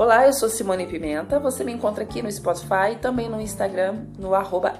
Olá, 0.00 0.26
eu 0.26 0.32
sou 0.32 0.48
Simone 0.48 0.86
Pimenta. 0.86 1.38
Você 1.38 1.62
me 1.62 1.72
encontra 1.72 2.04
aqui 2.04 2.22
no 2.22 2.32
Spotify, 2.32 2.96
também 2.98 3.28
no 3.28 3.38
Instagram, 3.38 4.06
no 4.18 4.34
arroba 4.34 4.72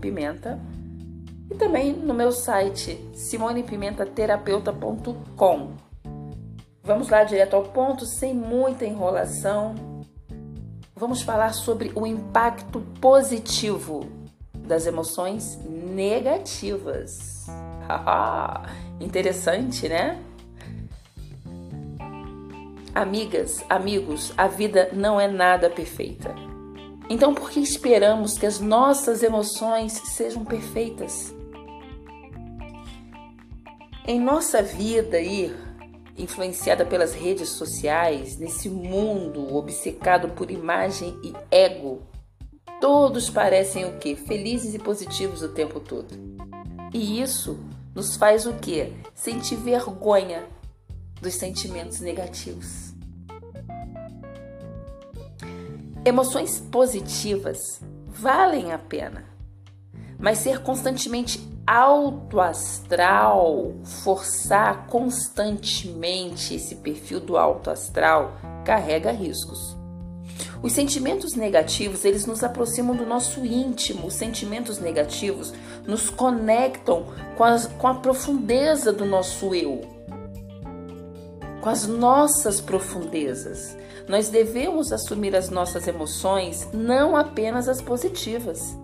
Pimenta 0.00 0.58
e 1.50 1.54
também 1.56 1.92
no 1.92 2.14
meu 2.14 2.32
site 2.32 3.06
simonepimentaterapeutta.com. 3.12 5.72
Vamos 6.82 7.10
lá 7.10 7.22
direto 7.22 7.54
ao 7.54 7.64
ponto, 7.64 8.06
sem 8.06 8.32
muita 8.32 8.86
enrolação. 8.86 9.74
Vamos 10.96 11.20
falar 11.20 11.52
sobre 11.52 11.92
o 11.94 12.06
impacto 12.06 12.80
positivo 12.98 14.08
das 14.54 14.86
emoções 14.86 15.58
negativas. 15.66 17.44
Interessante, 18.98 19.86
né? 19.86 20.18
Amigas, 22.94 23.64
amigos, 23.68 24.32
a 24.36 24.48
vida 24.48 24.90
não 24.92 25.20
é 25.20 25.28
nada 25.28 25.70
perfeita. 25.70 26.34
Então, 27.08 27.32
por 27.32 27.48
que 27.48 27.60
esperamos 27.60 28.36
que 28.36 28.46
as 28.46 28.58
nossas 28.58 29.22
emoções 29.22 29.92
sejam 29.92 30.44
perfeitas? 30.44 31.32
Em 34.06 34.20
nossa 34.20 34.60
vida 34.60 35.18
aí, 35.18 35.54
influenciada 36.18 36.84
pelas 36.84 37.14
redes 37.14 37.50
sociais, 37.50 38.36
nesse 38.38 38.68
mundo 38.68 39.54
obcecado 39.54 40.30
por 40.30 40.50
imagem 40.50 41.16
e 41.22 41.32
ego, 41.48 42.02
todos 42.80 43.30
parecem 43.30 43.84
o 43.84 43.98
que? 43.98 44.16
Felizes 44.16 44.74
e 44.74 44.80
positivos 44.80 45.42
o 45.42 45.48
tempo 45.50 45.78
todo. 45.78 46.12
E 46.92 47.20
isso 47.20 47.60
nos 47.94 48.16
faz 48.16 48.46
o 48.46 48.54
que? 48.54 48.92
Sentir 49.14 49.56
vergonha 49.56 50.44
dos 51.20 51.34
sentimentos 51.34 52.00
negativos. 52.00 52.94
Emoções 56.04 56.58
positivas 56.58 57.58
valem 58.06 58.72
a 58.72 58.78
pena, 58.78 59.24
mas 60.18 60.38
ser 60.38 60.62
constantemente 60.62 61.40
alto 61.66 62.40
astral, 62.40 63.74
forçar 63.84 64.86
constantemente 64.86 66.54
esse 66.54 66.76
perfil 66.76 67.20
do 67.20 67.36
alto 67.36 67.70
astral 67.70 68.38
carrega 68.64 69.12
riscos. 69.12 69.76
Os 70.62 70.72
sentimentos 70.72 71.34
negativos, 71.34 72.04
eles 72.04 72.26
nos 72.26 72.42
aproximam 72.42 72.96
do 72.96 73.06
nosso 73.06 73.44
íntimo. 73.44 74.06
Os 74.06 74.14
sentimentos 74.14 74.78
negativos 74.78 75.52
nos 75.86 76.10
conectam 76.10 77.06
com, 77.36 77.44
as, 77.44 77.66
com 77.66 77.86
a 77.86 77.94
profundeza 77.94 78.92
do 78.92 79.04
nosso 79.04 79.54
eu 79.54 79.99
com 81.60 81.68
as 81.68 81.86
nossas 81.86 82.60
profundezas. 82.60 83.76
Nós 84.08 84.28
devemos 84.28 84.92
assumir 84.92 85.36
as 85.36 85.50
nossas 85.50 85.86
emoções, 85.86 86.68
não 86.72 87.16
apenas 87.16 87.68
as 87.68 87.80
positivas. 87.80 88.76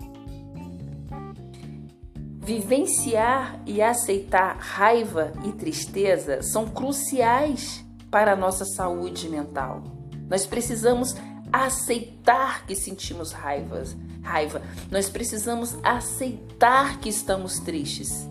Vivenciar 2.39 3.61
e 3.67 3.83
aceitar 3.83 4.57
raiva 4.59 5.33
e 5.45 5.53
tristeza 5.53 6.43
são 6.43 6.69
cruciais 6.69 7.85
para 8.11 8.33
a 8.33 8.37
nossa 8.37 8.65
saúde 8.65 9.29
mental. 9.29 9.83
Nós 10.29 10.47
precisamos 10.47 11.17
aceitar 11.53 12.65
que 12.65 12.77
sentimos 12.77 13.33
raivas, 13.33 13.97
raiva. 14.23 14.63
Nós 14.91 15.09
precisamos 15.09 15.77
aceitar 15.83 17.01
que 17.01 17.09
estamos 17.09 17.59
tristes. 17.59 18.29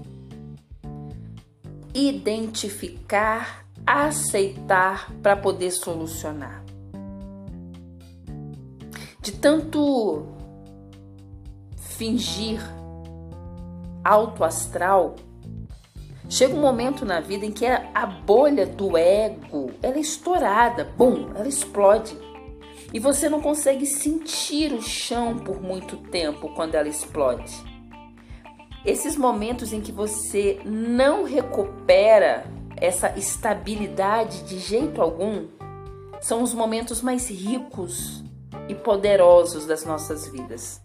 Identificar 1.93 3.64
aceitar 3.85 5.11
para 5.21 5.35
poder 5.35 5.71
solucionar. 5.71 6.63
De 9.21 9.31
tanto 9.31 10.25
fingir 11.77 12.59
alto 14.03 14.43
astral, 14.43 15.15
chega 16.29 16.53
um 16.55 16.61
momento 16.61 17.05
na 17.05 17.19
vida 17.19 17.45
em 17.45 17.51
que 17.51 17.65
a 17.65 18.05
bolha 18.05 18.65
do 18.65 18.97
ego, 18.97 19.71
ela 19.81 19.97
é 19.97 19.99
estourada, 19.99 20.83
bum, 20.97 21.31
ela 21.35 21.47
explode. 21.47 22.17
E 22.93 22.99
você 22.99 23.27
não 23.27 23.41
consegue 23.41 23.85
sentir 23.85 24.71
o 24.71 24.81
chão 24.81 25.37
por 25.37 25.61
muito 25.61 25.97
tempo 25.97 26.53
quando 26.53 26.75
ela 26.75 26.87
explode. 26.87 27.53
Esses 28.85 29.17
momentos 29.17 29.73
em 29.73 29.81
que 29.81 29.91
você 29.91 30.61
não 30.63 31.23
recupera 31.23 32.45
essa 32.77 33.17
estabilidade 33.17 34.43
de 34.43 34.59
jeito 34.59 35.01
algum, 35.01 35.47
são 36.21 36.41
os 36.41 36.53
momentos 36.53 37.01
mais 37.01 37.29
ricos 37.29 38.23
e 38.67 38.75
poderosos 38.75 39.65
das 39.65 39.85
nossas 39.85 40.27
vidas. 40.27 40.81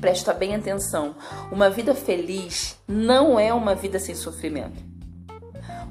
Presta 0.00 0.32
bem 0.32 0.54
atenção: 0.54 1.14
uma 1.50 1.70
vida 1.70 1.94
feliz 1.94 2.78
não 2.86 3.38
é 3.38 3.52
uma 3.52 3.74
vida 3.74 3.98
sem 3.98 4.14
sofrimento. 4.14 4.84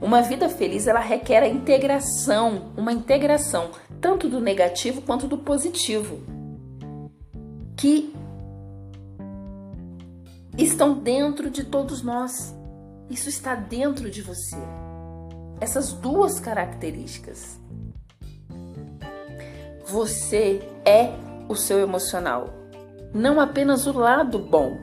Uma 0.01 0.21
vida 0.21 0.49
feliz 0.49 0.87
ela 0.87 0.99
requer 0.99 1.41
a 1.41 1.47
integração, 1.47 2.73
uma 2.75 2.91
integração 2.91 3.71
tanto 4.01 4.29
do 4.29 4.39
negativo 4.39 5.01
quanto 5.01 5.27
do 5.27 5.37
positivo, 5.37 6.21
que 7.75 8.13
estão 10.57 10.93
dentro 10.93 11.49
de 11.49 11.63
todos 11.63 12.01
nós. 12.01 12.54
Isso 13.09 13.29
está 13.29 13.55
dentro 13.55 14.09
de 14.09 14.21
você. 14.21 14.57
Essas 15.61 15.93
duas 15.93 16.39
características. 16.39 17.59
Você 19.85 20.61
é 20.83 21.13
o 21.47 21.55
seu 21.55 21.79
emocional, 21.79 22.49
não 23.13 23.39
apenas 23.39 23.85
o 23.85 23.93
lado 23.93 24.39
bom. 24.39 24.79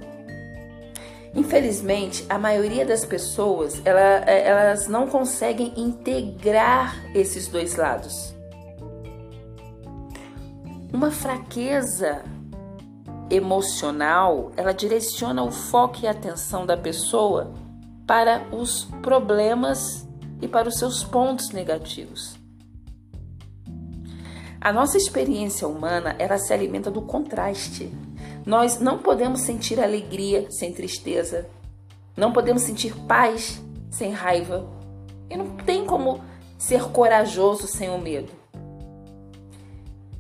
Infelizmente, 1.35 2.25
a 2.29 2.39
maioria 2.39 2.87
das 2.87 3.05
pessoas 3.05 3.81
ela, 3.85 4.01
é, 4.01 4.47
elas 4.47 4.87
não 4.87 5.09
conseguem 5.09 5.73
integrar 5.77 7.05
esses 7.15 7.49
dois 7.49 7.75
lados. 7.75 8.35
Uma 10.93 11.11
fraqueza 11.11 12.23
emocional, 13.31 14.53
ela 14.57 14.73
direciona 14.73 15.43
o 15.43 15.51
foco 15.51 16.01
e 16.03 16.07
a 16.07 16.11
atenção 16.11 16.67
da 16.67 16.77
pessoa 16.77 17.53
para 18.13 18.47
os 18.53 18.85
problemas 19.01 20.07
e 20.43 20.47
para 20.47 20.69
os 20.69 20.77
seus 20.77 21.03
pontos 21.03 21.49
negativos. 21.49 22.37
A 24.61 24.71
nossa 24.71 24.99
experiência 24.99 25.67
humana, 25.67 26.15
ela 26.19 26.37
se 26.37 26.53
alimenta 26.53 26.91
do 26.91 27.01
contraste. 27.01 27.91
Nós 28.45 28.79
não 28.79 28.99
podemos 28.99 29.41
sentir 29.41 29.81
alegria 29.81 30.47
sem 30.51 30.75
tristeza, 30.75 31.49
não 32.15 32.35
podemos 32.35 32.61
sentir 32.61 32.95
paz 33.09 33.63
sem 33.91 34.13
raiva, 34.13 34.69
e 35.31 35.35
não 35.35 35.57
tem 35.57 35.87
como 35.87 36.23
ser 36.59 36.83
corajoso 36.91 37.67
sem 37.67 37.89
o 37.89 37.97
medo. 37.97 38.31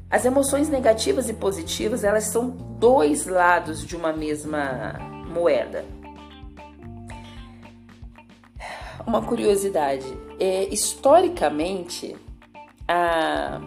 As 0.08 0.24
emoções 0.24 0.70
negativas 0.70 1.28
e 1.28 1.34
positivas, 1.34 2.04
elas 2.04 2.24
são 2.24 2.48
dois 2.48 3.26
lados 3.26 3.84
de 3.84 3.94
uma 3.94 4.14
mesma 4.14 4.94
moeda 5.28 5.84
uma 9.06 9.22
curiosidade. 9.22 10.06
É, 10.38 10.64
historicamente, 10.72 12.16
a, 12.86 13.60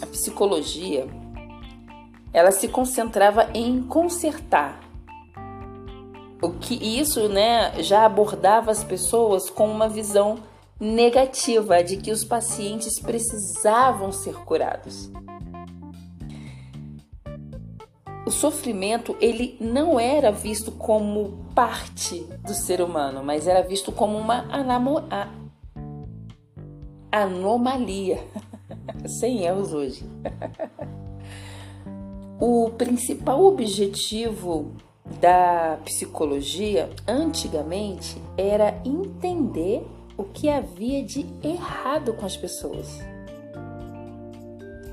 a 0.00 0.06
psicologia 0.06 1.06
ela 2.32 2.50
se 2.50 2.68
concentrava 2.68 3.48
em 3.54 3.82
consertar. 3.82 4.80
O 6.40 6.50
que 6.50 6.74
isso, 6.74 7.28
né, 7.28 7.82
já 7.82 8.04
abordava 8.04 8.70
as 8.70 8.84
pessoas 8.84 9.50
com 9.50 9.68
uma 9.68 9.88
visão 9.88 10.38
negativa 10.78 11.82
de 11.82 11.96
que 11.96 12.12
os 12.12 12.22
pacientes 12.22 13.00
precisavam 13.00 14.12
ser 14.12 14.34
curados. 14.44 15.10
O 18.28 18.30
sofrimento 18.30 19.16
ele 19.22 19.56
não 19.58 19.98
era 19.98 20.30
visto 20.30 20.70
como 20.70 21.46
parte 21.54 22.20
do 22.44 22.52
ser 22.52 22.82
humano, 22.82 23.24
mas 23.24 23.46
era 23.46 23.62
visto 23.62 23.90
como 23.90 24.18
uma 24.18 24.44
anomalia. 27.10 28.22
Sem 29.18 29.44
erros 29.44 29.72
hoje. 29.72 30.04
o 32.38 32.68
principal 32.76 33.42
objetivo 33.42 34.72
da 35.18 35.78
psicologia 35.86 36.90
antigamente 37.06 38.20
era 38.36 38.78
entender 38.84 39.86
o 40.18 40.24
que 40.24 40.50
havia 40.50 41.02
de 41.02 41.24
errado 41.42 42.12
com 42.12 42.26
as 42.26 42.36
pessoas. 42.36 43.00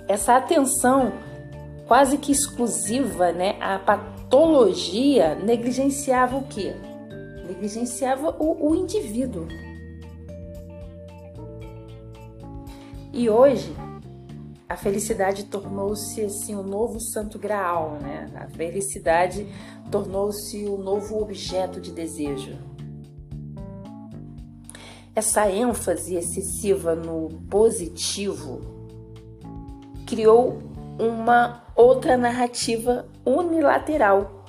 Essa 0.08 0.38
atenção 0.38 1.12
quase 1.88 2.18
que 2.18 2.32
exclusiva, 2.32 3.32
né, 3.32 3.58
a 3.62 3.80
patologia 3.80 5.36
negligenciava 5.36 6.38
o 6.38 6.44
quê? 6.44 6.74
Negligenciava 7.48 8.36
o, 8.40 8.72
o 8.72 8.76
indivíduo. 8.76 9.48
E 13.14 13.30
hoje 13.30 13.74
a 14.68 14.76
felicidade 14.76 15.46
tornou-se 15.46 16.22
assim 16.22 16.56
o 16.56 16.64
novo 16.64 17.00
santo 17.00 17.38
graal, 17.38 17.98
né? 18.02 18.30
A 18.36 18.48
felicidade 18.50 19.48
tornou-se 19.92 20.66
o 20.66 20.78
novo 20.78 21.22
objeto 21.22 21.80
de 21.80 21.92
desejo. 21.92 22.58
Essa 25.16 25.50
ênfase 25.50 26.16
excessiva 26.16 26.94
no 26.94 27.30
positivo 27.50 28.60
criou 30.06 30.75
uma 31.00 31.64
outra 31.76 32.18
narrativa 32.18 33.06
unilateral, 33.26 34.46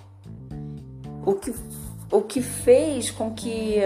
o 1.25 1.35
que, 1.35 1.55
o 2.11 2.23
que 2.23 2.41
fez 2.41 3.11
com 3.11 3.35
que 3.35 3.79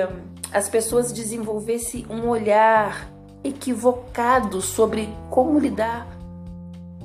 as 0.52 0.68
pessoas 0.68 1.12
desenvolvessem 1.12 2.06
um 2.10 2.28
olhar 2.28 3.10
equivocado 3.42 4.60
sobre 4.60 5.08
como 5.30 5.58
lidar 5.58 6.06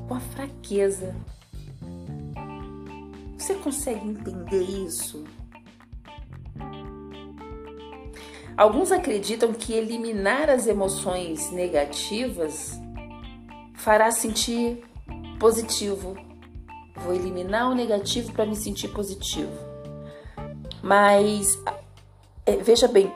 com 0.07 0.15
a 0.15 0.19
fraqueza. 0.19 1.15
Você 3.37 3.53
consegue 3.55 4.07
entender 4.07 4.63
isso? 4.63 5.23
Alguns 8.57 8.91
acreditam 8.91 9.53
que 9.53 9.73
eliminar 9.73 10.49
as 10.49 10.65
emoções 10.65 11.51
negativas 11.51 12.79
fará 13.73 14.11
sentir 14.11 14.81
positivo. 15.39 16.15
Vou 16.97 17.13
eliminar 17.13 17.69
o 17.69 17.75
negativo 17.75 18.31
para 18.31 18.45
me 18.45 18.55
sentir 18.55 18.89
positivo. 18.89 19.51
Mas 20.81 21.57
é, 22.45 22.57
veja 22.57 22.87
bem, 22.87 23.11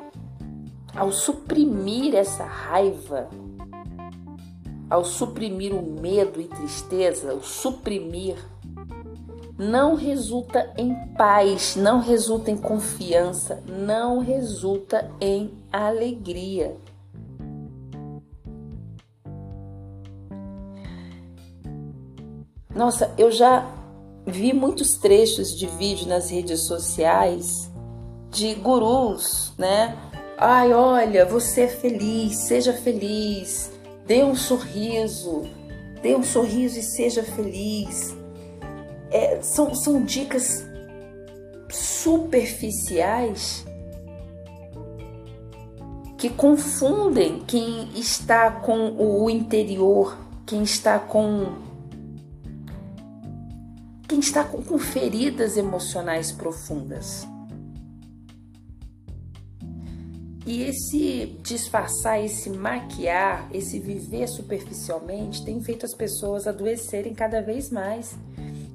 ao 0.96 1.12
suprimir 1.12 2.16
essa 2.16 2.44
raiva, 2.44 3.30
ao 4.90 5.06
suprimir 5.06 5.74
o 5.74 5.82
medo 5.82 6.42
e 6.42 6.46
tristeza, 6.46 7.34
o 7.34 7.44
suprimir, 7.44 8.36
não 9.58 9.94
resulta 9.94 10.74
em 10.78 10.96
paz, 11.18 11.76
não 11.76 12.00
resulta 12.00 12.50
em 12.50 12.58
confiança, 12.58 13.62
não 13.68 14.20
resulta 14.20 15.12
em 15.20 15.54
alegria. 15.72 16.76
Nossa, 22.80 23.14
eu 23.18 23.30
já 23.30 23.70
vi 24.26 24.54
muitos 24.54 24.92
trechos 24.92 25.54
de 25.54 25.68
vídeo 25.68 26.08
nas 26.08 26.30
redes 26.30 26.62
sociais 26.62 27.70
de 28.32 28.56
gurus, 28.56 29.52
né? 29.58 29.98
Ai, 30.38 30.72
olha, 30.72 31.26
você 31.26 31.64
é 31.64 31.68
feliz, 31.68 32.38
seja 32.38 32.72
feliz, 32.72 33.70
dê 34.08 34.24
um 34.24 34.34
sorriso, 34.34 35.42
dê 36.02 36.16
um 36.16 36.24
sorriso 36.24 36.80
e 36.80 36.82
seja 36.82 37.22
feliz. 37.22 38.16
É, 39.12 39.42
são, 39.42 39.76
são 39.76 40.02
dicas 40.02 40.66
superficiais 41.70 43.66
que 46.18 46.30
confundem 46.30 47.40
quem 47.46 47.90
está 47.94 48.50
com 48.50 48.96
o 48.98 49.30
interior, 49.30 50.18
quem 50.46 50.64
está 50.64 50.98
com 50.98 51.68
quem 54.20 54.28
está 54.28 54.44
com 54.44 54.78
feridas 54.78 55.56
emocionais 55.56 56.30
profundas. 56.30 57.26
E 60.46 60.64
esse 60.64 61.38
disfarçar, 61.42 62.24
esse 62.24 62.50
maquiar, 62.50 63.48
esse 63.54 63.80
viver 63.80 64.28
superficialmente 64.28 65.46
tem 65.46 65.62
feito 65.62 65.86
as 65.86 65.94
pessoas 65.94 66.48
adoecerem 66.48 67.14
cada 67.14 67.42
vez 67.42 67.70
mais. 67.70 68.14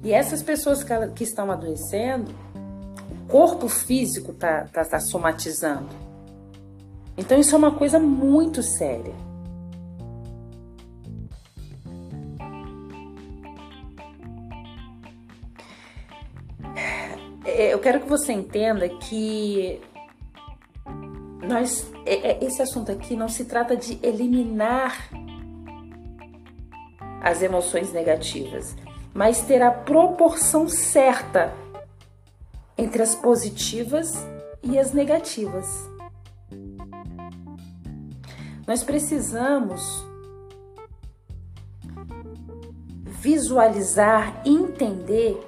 E 0.03 0.11
essas 0.11 0.41
pessoas 0.41 0.83
que, 0.83 1.23
estão 1.23 1.51
adoecendo, 1.51 2.33
o 3.11 3.27
corpo 3.27 3.67
físico 3.67 4.31
está 4.31 4.65
tá, 4.65 4.83
tá 4.83 4.99
somatizando. 4.99 5.89
Então 7.17 7.39
isso 7.39 7.53
é 7.53 7.57
uma 7.57 7.71
coisa 7.71 7.99
muito 7.99 8.63
séria. 8.63 9.13
É, 17.57 17.73
eu 17.73 17.79
quero 17.79 18.01
que 18.01 18.09
você 18.09 18.33
entenda 18.33 18.89
que 18.89 19.79
nós, 21.41 21.89
é, 22.05 22.31
é, 22.31 22.43
esse 22.43 22.61
assunto 22.61 22.91
aqui 22.91 23.15
não 23.15 23.29
se 23.29 23.45
trata 23.45 23.77
de 23.77 23.97
eliminar 24.03 25.09
as 27.21 27.41
emoções 27.41 27.93
negativas, 27.93 28.75
mas 29.13 29.39
ter 29.43 29.61
a 29.61 29.71
proporção 29.71 30.67
certa 30.67 31.53
entre 32.77 33.01
as 33.01 33.15
positivas 33.15 34.11
e 34.61 34.77
as 34.77 34.91
negativas. 34.91 35.65
Nós 38.67 38.83
precisamos 38.83 40.05
visualizar, 43.21 44.41
entender 44.45 45.39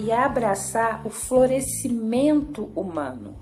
e 0.00 0.10
abraçar 0.10 1.06
o 1.06 1.10
florescimento 1.10 2.70
humano. 2.74 3.36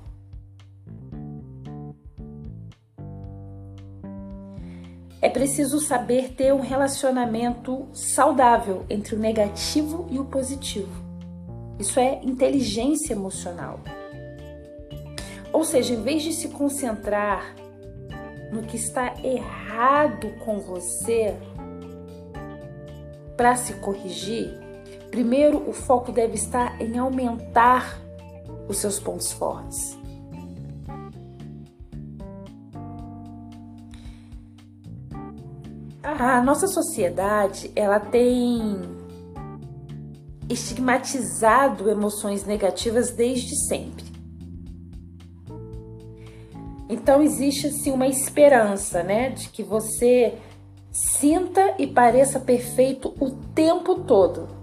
É 5.22 5.28
preciso 5.28 5.78
saber 5.78 6.32
ter 6.34 6.52
um 6.52 6.60
relacionamento 6.60 7.88
saudável 7.93 8.84
entre 8.90 9.14
o 9.14 9.19
negativo 9.19 10.06
e 10.10 10.19
o 10.19 10.25
positivo. 10.25 11.05
Isso 11.78 12.00
é 12.00 12.20
inteligência 12.25 13.12
emocional. 13.12 13.81
Ou 15.52 15.64
seja, 15.64 15.94
em 15.94 16.02
vez 16.02 16.22
de 16.22 16.32
se 16.32 16.49
concentrar 16.49 17.55
no 18.52 18.62
que 18.62 18.76
está 18.76 19.14
errado 19.22 20.32
com 20.44 20.58
você 20.58 21.37
para 23.37 23.55
se 23.56 23.75
corrigir, 23.75 24.68
primeiro 25.10 25.69
o 25.69 25.72
foco 25.72 26.12
deve 26.12 26.34
estar 26.34 26.81
em 26.81 26.99
aumentar 26.99 27.99
os 28.69 28.78
seus 28.78 28.99
pontos 28.99 29.32
fortes. 29.32 29.99
A 36.03 36.41
nossa 36.43 36.67
sociedade, 36.67 37.70
ela 37.77 38.00
tem 38.00 38.81
estigmatizado 40.48 41.91
emoções 41.91 42.44
negativas 42.44 43.10
desde 43.10 43.55
sempre. 43.67 44.05
Então 46.88 47.20
existe 47.20 47.67
assim 47.67 47.93
uma 47.93 48.06
esperança, 48.06 49.03
né, 49.03 49.31
de 49.31 49.50
que 49.50 49.62
você 49.62 50.34
sinta 50.91 51.74
e 51.79 51.86
pareça 51.86 52.41
perfeito 52.41 53.15
o 53.20 53.31
tempo 53.55 53.96
todo. 53.96 54.57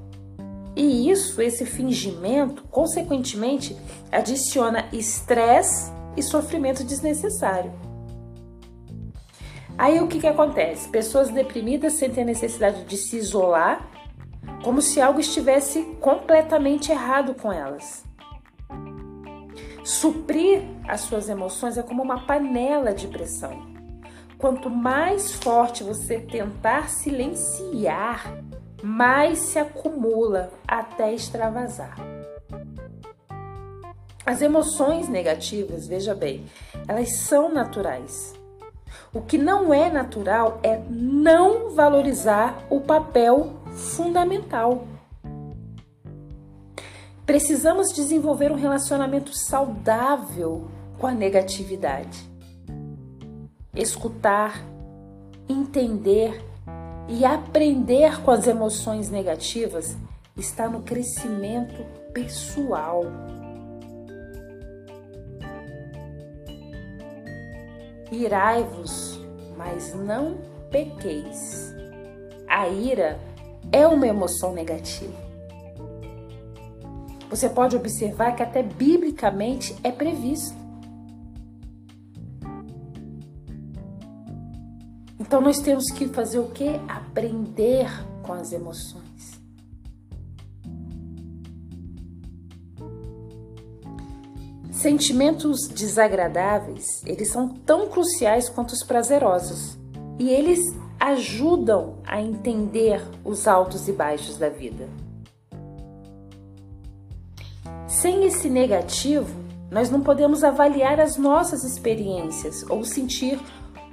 E 0.76 1.10
isso, 1.10 1.42
esse 1.42 1.66
fingimento, 1.66 2.64
consequentemente, 2.64 3.76
adiciona 4.12 4.90
estresse 4.92 5.92
e 6.18 6.22
sofrimento 6.22 6.84
desnecessário. 6.84 7.72
Aí 9.78 10.00
o 10.00 10.08
que, 10.08 10.20
que 10.20 10.28
acontece? 10.28 10.90
Pessoas 10.90 11.30
deprimidas 11.30 11.94
sentem 11.94 12.24
a 12.24 12.28
necessidade 12.28 12.84
de 12.86 12.98
se 12.98 13.18
isolar, 13.18 13.90
como 14.64 14.82
se 14.82 15.02
algo 15.02 15.20
estivesse 15.20 15.84
completamente 16.00 16.92
errado 16.92 17.36
com 17.36 17.52
elas. 17.52 18.04
Suprir 19.84 20.64
as 20.88 21.02
suas 21.02 21.30
emoções 21.30 21.78
é 21.78 21.84
como 21.84 22.02
uma 22.02 22.26
panela 22.26 22.94
de 22.94 23.08
pressão. 23.08 23.76
Quanto 24.38 24.70
mais 24.70 25.34
forte 25.34 25.84
você 25.84 26.20
tentar 26.20 26.90
silenciar, 26.90 28.42
mais 28.84 29.40
se 29.40 29.60
acumula 29.60 30.52
até 30.68 31.14
extravasar. 31.14 31.98
As 34.26 34.42
emoções 34.42 35.08
negativas, 35.08 35.88
veja 35.88 36.16
bem, 36.16 36.46
elas 36.88 37.18
são 37.18 37.54
naturais 37.54 38.34
o 39.16 39.22
que 39.22 39.38
não 39.38 39.74
é 39.74 39.90
natural 39.90 40.60
é 40.62 40.78
não 40.90 41.74
valorizar 41.74 42.66
o 42.70 42.82
papel 42.82 43.54
fundamental. 43.72 44.86
Precisamos 47.26 47.94
desenvolver 47.94 48.52
um 48.52 48.56
relacionamento 48.56 49.32
saudável 49.34 50.68
com 51.00 51.08
a 51.08 51.14
negatividade. 51.14 52.30
Escutar, 53.74 54.62
entender 55.48 56.44
e 57.08 57.24
aprender 57.24 58.22
com 58.22 58.32
as 58.32 58.48
emoções 58.48 59.10
negativas 59.10 59.96
está 60.36 60.68
no 60.68 60.82
crescimento 60.82 61.86
pessoal. 62.14 63.04
Irai-vos, 68.12 69.20
mas 69.58 69.94
não 69.94 70.38
pequeis. 70.72 71.74
A 72.48 72.68
ira 72.68 73.20
é 73.72 73.88
uma 73.88 74.08
emoção 74.08 74.54
negativa. 74.54 75.26
Você 77.30 77.50
pode 77.50 77.76
observar 77.76 78.36
que 78.36 78.44
até 78.44 78.62
biblicamente 78.62 79.76
é 79.84 79.92
previsto. 79.92 80.65
Então 85.26 85.42
nós 85.42 85.58
temos 85.58 85.86
que 85.92 86.08
fazer 86.08 86.38
o 86.38 86.50
que? 86.50 86.80
Aprender 86.88 87.90
com 88.22 88.34
as 88.34 88.52
emoções. 88.52 89.42
Sentimentos 94.72 95.68
desagradáveis, 95.68 96.86
eles 97.08 97.32
são 97.32 97.50
tão 97.50 97.90
cruciais 97.90 98.48
quanto 98.48 98.74
os 98.74 98.84
prazerosos. 98.84 99.76
E 100.20 100.30
eles 100.30 100.60
ajudam 101.00 101.98
a 102.06 102.22
entender 102.22 103.02
os 103.24 103.48
altos 103.48 103.88
e 103.88 103.92
baixos 103.92 104.38
da 104.38 104.50
vida. 104.50 104.88
Sem 107.88 108.26
esse 108.26 108.48
negativo, 108.48 109.44
nós 109.72 109.90
não 109.90 110.02
podemos 110.02 110.44
avaliar 110.44 111.00
as 111.00 111.18
nossas 111.18 111.64
experiências 111.64 112.64
ou 112.70 112.84
sentir 112.86 113.40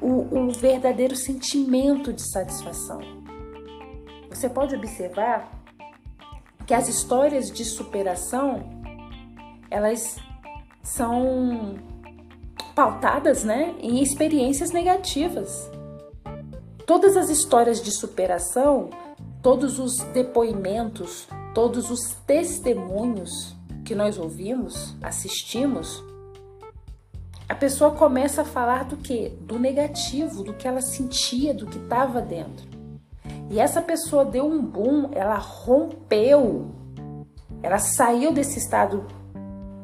o, 0.03 0.51
verdadeiro 0.51 1.15
sentimento 1.15 2.13
de 2.13 2.23
satisfação. 2.23 3.01
Você 4.29 4.49
pode 4.49 4.75
observar 4.75 5.63
que 6.67 6.75
as 6.75 6.89
histórias 6.89 7.51
de 7.51 7.65
superação 7.65 8.83
elas 9.71 10.17
são 10.83 11.77
pautadas 12.75 13.45
né, 13.45 13.75
em 13.81 14.03
experiências 14.03 14.71
negativas. 14.71 15.71
Todas 16.87 17.17
as 17.17 17.31
histórias 17.31 17.81
de 17.81 17.91
superação, 17.91 18.91
todos 19.43 19.79
os 19.79 19.99
depoimentos, 20.13 21.29
todos 21.55 21.91
os 21.91 22.15
testemunhos 22.27 23.57
que 23.85 23.95
nós 23.95 24.19
ouvimos, 24.19 24.97
assistimos, 25.03 26.03
a 27.53 27.55
pessoa 27.55 27.91
começa 27.91 28.41
a 28.41 28.45
falar 28.47 28.87
do 28.87 28.97
que? 28.97 29.29
Do 29.43 29.59
negativo, 29.59 30.43
do 30.43 30.55
que 30.55 30.67
ela 30.67 30.81
sentia, 30.81 31.53
do 31.53 31.67
que 31.67 31.77
estava 31.77 32.23
dentro. 32.23 32.67
E 33.51 33.61
essa 33.61 33.83
pessoa 33.83 34.25
deu 34.25 34.47
um 34.47 34.63
boom, 34.63 35.11
ela 35.13 35.37
rompeu, 35.37 36.71
ela 37.63 37.77
saiu 37.77 38.33
desse 38.33 38.59
estado 38.59 39.07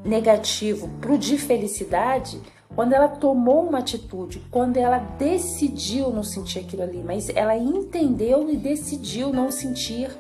negativo 0.03 0.89
para 0.99 1.13
o 1.13 1.19
de 1.19 1.37
felicidade 1.37 2.41
quando 2.75 2.95
ela 2.95 3.09
tomou 3.09 3.69
uma 3.69 3.81
atitude, 3.81 4.43
quando 4.51 4.79
ela 4.79 4.97
decidiu 5.19 6.09
não 6.09 6.23
sentir 6.23 6.61
aquilo 6.61 6.85
ali, 6.85 7.03
mas 7.05 7.29
ela 7.29 7.55
entendeu 7.55 8.49
e 8.49 8.57
decidiu 8.57 9.31
não 9.31 9.51
sentir 9.51 10.11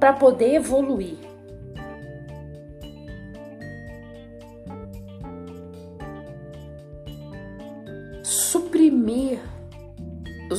para 0.00 0.12
poder 0.12 0.54
evoluir. 0.54 1.25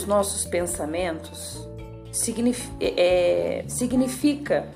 Nossos 0.08 0.46
pensamentos 0.46 1.68
significa, 2.12 2.76
é, 2.80 3.66
significa 3.68 4.68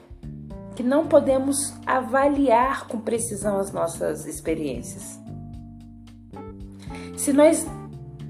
que 0.75 0.83
não 0.83 1.07
podemos 1.07 1.73
avaliar 1.85 2.87
com 2.87 2.99
precisão 2.99 3.57
as 3.57 3.71
nossas 3.71 4.25
experiências. 4.25 5.19
Se 7.17 7.33
nós 7.33 7.65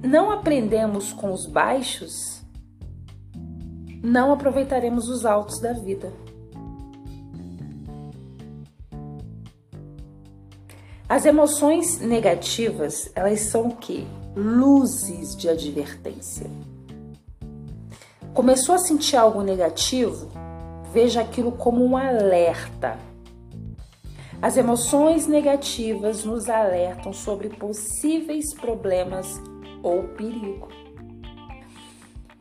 não 0.03 0.31
aprendemos 0.31 1.13
com 1.13 1.31
os 1.31 1.45
baixos, 1.45 2.41
não 4.03 4.33
aproveitaremos 4.33 5.07
os 5.09 5.25
altos 5.25 5.59
da 5.59 5.73
vida. 5.73 6.11
As 11.07 11.25
emoções 11.25 11.99
negativas, 11.99 13.11
elas 13.13 13.41
são 13.41 13.69
o? 13.69 14.07
Luzes 14.33 15.35
de 15.35 15.49
advertência. 15.49 16.49
Começou 18.33 18.75
a 18.75 18.79
sentir 18.79 19.15
algo 19.15 19.41
negativo? 19.41 20.29
Veja 20.93 21.21
aquilo 21.21 21.51
como 21.51 21.83
um 21.83 21.95
alerta 21.97 22.97
as 24.41 24.57
emoções 24.57 25.27
negativas 25.27 26.25
nos 26.25 26.49
alertam 26.49 27.13
sobre 27.13 27.47
possíveis 27.47 28.55
problemas 28.55 29.39
ou 29.83 30.01
perigo. 30.15 30.67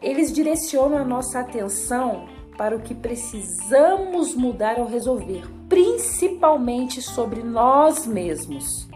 Eles 0.01 0.33
direcionam 0.33 0.97
a 0.97 1.05
nossa 1.05 1.41
atenção 1.41 2.27
para 2.57 2.75
o 2.75 2.81
que 2.81 2.95
precisamos 2.95 4.35
mudar 4.35 4.79
ou 4.79 4.87
resolver, 4.87 5.45
principalmente 5.69 7.03
sobre 7.03 7.43
nós 7.43 8.07
mesmos. 8.07 8.90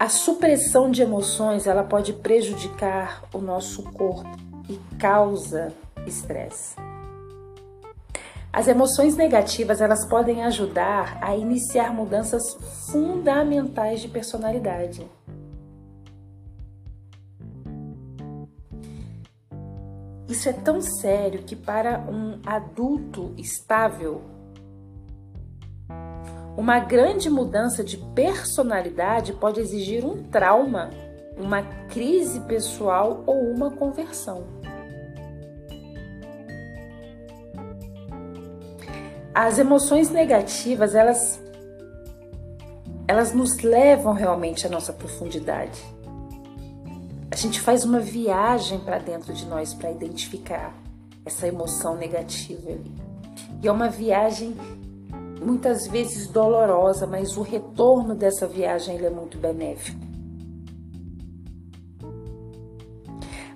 A 0.00 0.08
supressão 0.08 0.90
de 0.90 1.02
emoções, 1.02 1.66
ela 1.66 1.84
pode 1.84 2.14
prejudicar 2.14 3.22
o 3.34 3.38
nosso 3.38 3.82
corpo 3.82 4.30
e 4.66 4.78
causa 4.98 5.74
estresse. 6.06 6.74
As 8.50 8.66
emoções 8.66 9.14
negativas 9.14 9.82
elas 9.82 10.08
podem 10.08 10.42
ajudar 10.42 11.18
a 11.20 11.36
iniciar 11.36 11.92
mudanças 11.92 12.42
fundamentais 12.90 14.00
de 14.00 14.08
personalidade. 14.08 15.06
Isso 20.26 20.48
é 20.48 20.52
tão 20.54 20.80
sério 20.80 21.42
que 21.42 21.54
para 21.54 21.98
um 22.10 22.40
adulto 22.46 23.34
estável, 23.36 24.22
uma 26.60 26.78
grande 26.78 27.30
mudança 27.30 27.82
de 27.82 27.96
personalidade 27.96 29.32
pode 29.32 29.58
exigir 29.60 30.04
um 30.04 30.22
trauma, 30.24 30.90
uma 31.36 31.62
crise 31.88 32.38
pessoal 32.40 33.24
ou 33.26 33.50
uma 33.50 33.70
conversão. 33.70 34.60
as 39.34 39.58
emoções 39.58 40.10
negativas, 40.10 40.94
elas 40.94 41.40
elas 43.08 43.32
nos 43.32 43.58
levam 43.60 44.12
realmente 44.12 44.66
à 44.66 44.70
nossa 44.70 44.92
profundidade. 44.92 45.82
A 47.30 47.36
gente 47.36 47.60
faz 47.60 47.84
uma 47.84 47.98
viagem 47.98 48.78
para 48.80 48.98
dentro 48.98 49.32
de 49.32 49.46
nós 49.46 49.72
para 49.72 49.90
identificar 49.90 50.74
essa 51.24 51.48
emoção 51.48 51.96
negativa. 51.96 52.78
E 53.62 53.66
é 53.66 53.72
uma 53.72 53.88
viagem 53.88 54.54
muitas 55.40 55.86
vezes 55.86 56.28
dolorosa, 56.28 57.06
mas 57.06 57.36
o 57.36 57.42
retorno 57.42 58.14
dessa 58.14 58.46
viagem 58.46 58.96
ele 58.96 59.06
é 59.06 59.10
muito 59.10 59.38
benéfico. 59.38 59.98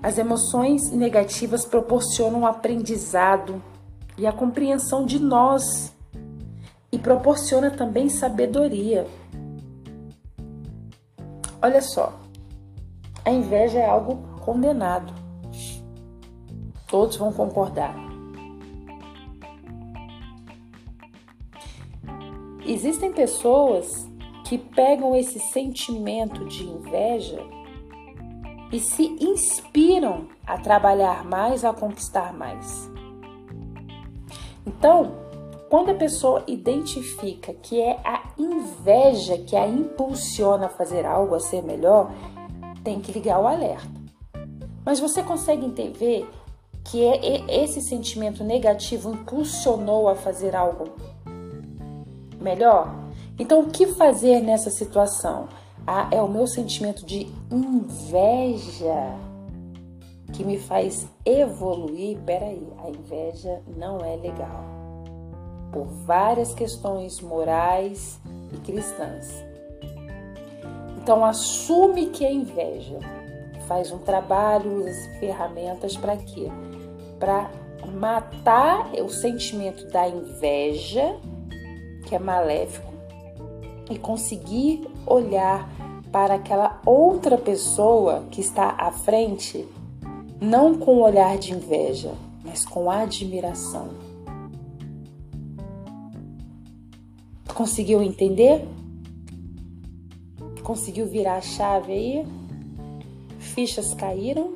As 0.03 0.19
emoções 0.19 0.91
negativas 0.91 1.65
proporcionam 1.65 2.41
um 2.41 2.47
aprendizado, 2.47 3.63
e 4.17 4.27
a 4.27 4.33
compreensão 4.33 5.05
de 5.05 5.19
nós 5.19 5.93
e 6.93 6.99
proporciona 6.99 7.71
também 7.71 8.09
sabedoria. 8.09 9.07
Olha 11.61 11.83
só, 11.83 12.21
a 13.25 13.31
inveja 13.31 13.79
é 13.79 13.89
algo 13.89 14.17
condenado. 14.45 15.13
Todos 16.87 17.17
vão 17.17 17.33
concordar. 17.33 18.14
Existem 22.67 23.13
pessoas 23.13 24.09
que 24.45 24.57
pegam 24.57 25.15
esse 25.15 25.39
sentimento 25.39 26.45
de 26.47 26.65
inveja 26.65 27.43
e 28.73 28.81
se 28.81 29.05
inspiram 29.21 30.29
a 30.47 30.59
trabalhar 30.59 31.25
mais, 31.25 31.65
a 31.65 31.73
conquistar 31.73 32.33
mais. 32.33 32.91
Então, 34.67 35.13
quando 35.69 35.91
a 35.91 35.95
pessoa 35.95 36.43
identifica 36.47 37.53
que 37.53 37.81
é 37.81 38.01
a 38.05 38.23
inveja 38.39 39.39
que 39.39 39.57
a 39.57 39.67
impulsiona 39.67 40.67
a 40.67 40.71
fazer 40.71 41.05
algo 41.05 41.35
a 41.35 41.41
ser 41.41 41.63
melhor, 41.63 42.11
tem 42.83 43.01
que 43.01 43.13
ligar 43.13 43.41
o 43.41 43.47
alerta. 43.47 44.05
Mas 44.85 45.01
você 45.01 45.23
consegue 45.23 45.67
entender 45.67 46.29
que 46.85 47.03
é 47.03 47.63
esse 47.63 47.81
sentimento 47.81 48.45
negativo 48.45 49.11
impulsionou 49.11 50.09
a 50.09 50.15
fazer 50.15 50.55
algo 50.55 50.91
melhor? 52.45 52.95
Então, 53.39 53.63
o 53.63 53.71
que 53.71 53.87
fazer 53.87 54.41
nessa 54.41 54.71
situação? 54.71 55.49
Ah, 55.87 56.09
é 56.11 56.23
o 56.23 56.29
meu 56.29 56.47
sentimento 56.47 57.05
de 57.05 57.27
inveja 57.51 59.19
que 60.33 60.45
me 60.45 60.59
faz 60.59 61.07
evoluir, 61.25 62.19
peraí, 62.25 62.67
a 62.85 62.91
inveja 62.91 63.63
não 63.77 63.99
é 63.99 64.17
legal. 64.17 64.65
Por 65.73 65.87
várias 65.87 66.55
questões 66.55 67.21
morais 67.21 68.21
e 68.53 68.57
cristãs. 68.59 69.45
Então 70.99 71.25
assume 71.25 72.07
que 72.07 72.25
é 72.25 72.33
inveja. 72.33 72.99
faz 73.69 73.91
um 73.93 73.99
trabalho, 73.99 74.85
usa 74.85 75.19
ferramentas 75.19 75.97
para 75.97 76.17
quê? 76.17 76.51
Para 77.19 77.51
matar 77.95 78.91
o 78.95 79.09
sentimento 79.09 79.87
da 79.89 80.09
inveja, 80.09 81.17
que 82.07 82.15
é 82.15 82.19
maléfico, 82.19 82.93
e 83.91 83.99
conseguir 83.99 84.87
olhar 85.07 85.69
para 86.11 86.35
aquela 86.35 86.81
outra 86.87 87.37
pessoa 87.37 88.25
que 88.31 88.41
está 88.41 88.71
à 88.79 88.93
frente, 88.93 89.67
não 90.41 90.75
com 90.75 91.01
olhar 91.01 91.37
de 91.39 91.53
inveja, 91.53 92.15
mas 92.45 92.65
com 92.65 92.91
admiração. 92.91 93.89
Conseguiu 97.53 98.03
entender? 98.03 98.67
Conseguiu 100.63 101.07
virar 101.07 101.37
a 101.37 101.41
chave 101.41 101.93
aí? 101.93 102.27
Fichas 103.39 103.93
caíram? 103.95 104.55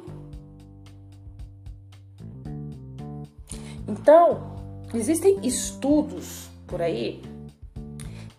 Então, 3.87 4.41
existem 4.95 5.39
estudos 5.43 6.49
por 6.67 6.81
aí 6.81 7.21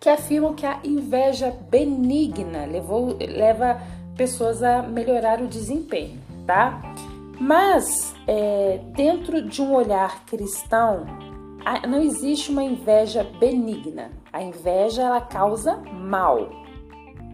que 0.00 0.08
afirmam 0.08 0.54
que 0.54 0.64
a 0.64 0.80
inveja 0.82 1.54
benigna 1.70 2.64
levou, 2.64 3.18
leva 3.20 3.78
pessoas 4.16 4.62
a 4.62 4.82
melhorar 4.82 5.42
o 5.42 5.46
desempenho, 5.46 6.18
tá? 6.46 6.80
Mas 7.38 8.14
é, 8.26 8.80
dentro 8.94 9.42
de 9.42 9.60
um 9.60 9.74
olhar 9.74 10.24
cristão, 10.24 11.06
não 11.86 12.00
existe 12.00 12.50
uma 12.50 12.62
inveja 12.62 13.24
benigna. 13.38 14.10
A 14.32 14.42
inveja 14.42 15.02
ela 15.02 15.20
causa 15.20 15.76
mal, 15.92 16.50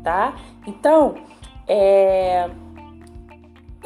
tá? 0.02 0.34
Então, 0.66 1.14
é, 1.68 2.50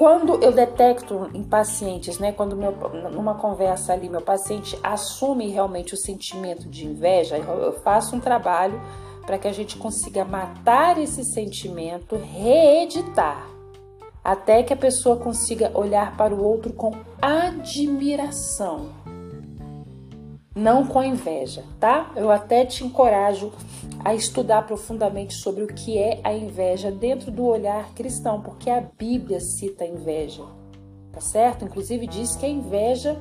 quando 0.00 0.42
eu 0.42 0.50
detecto 0.50 1.28
em 1.35 1.45
pacientes, 1.45 2.19
né, 2.19 2.33
quando 2.33 2.57
meu, 2.57 2.73
numa 3.11 3.35
conversa 3.35 3.92
ali 3.92 4.09
meu 4.09 4.23
paciente 4.23 4.75
assume 4.83 5.50
realmente 5.50 5.92
o 5.92 5.97
sentimento 5.99 6.66
de 6.71 6.87
inveja, 6.87 7.37
eu 7.37 7.75
faço 7.83 8.16
um 8.16 8.19
trabalho 8.19 8.80
para 9.26 9.37
que 9.37 9.47
a 9.47 9.52
gente 9.52 9.76
consiga 9.76 10.25
matar 10.25 10.97
esse 10.97 11.23
sentimento, 11.23 12.16
reeditar, 12.16 13.47
até 14.25 14.62
que 14.62 14.73
a 14.73 14.76
pessoa 14.76 15.19
consiga 15.19 15.71
olhar 15.75 16.16
para 16.16 16.35
o 16.35 16.42
outro 16.42 16.73
com 16.73 16.95
admiração, 17.21 18.88
não 20.54 20.85
com 20.85 21.02
inveja, 21.02 21.64
tá? 21.78 22.11
Eu 22.16 22.30
até 22.30 22.64
te 22.64 22.85
encorajo 22.85 23.52
a 24.04 24.14
estudar 24.14 24.66
profundamente 24.66 25.35
sobre 25.35 25.62
o 25.62 25.69
que 25.69 25.97
é 25.97 26.21
a 26.25 26.33
inveja 26.33 26.90
dentro 26.90 27.30
do 27.30 27.45
olhar 27.45 27.92
cristão, 27.95 28.40
porque 28.40 28.69
a 28.69 28.80
Bíblia 28.80 29.40
cita 29.40 29.85
a 29.85 29.87
inveja, 29.87 30.42
tá 31.12 31.21
certo? 31.21 31.64
Inclusive 31.64 32.07
diz 32.07 32.35
que 32.35 32.47
a 32.47 32.49
inveja 32.49 33.16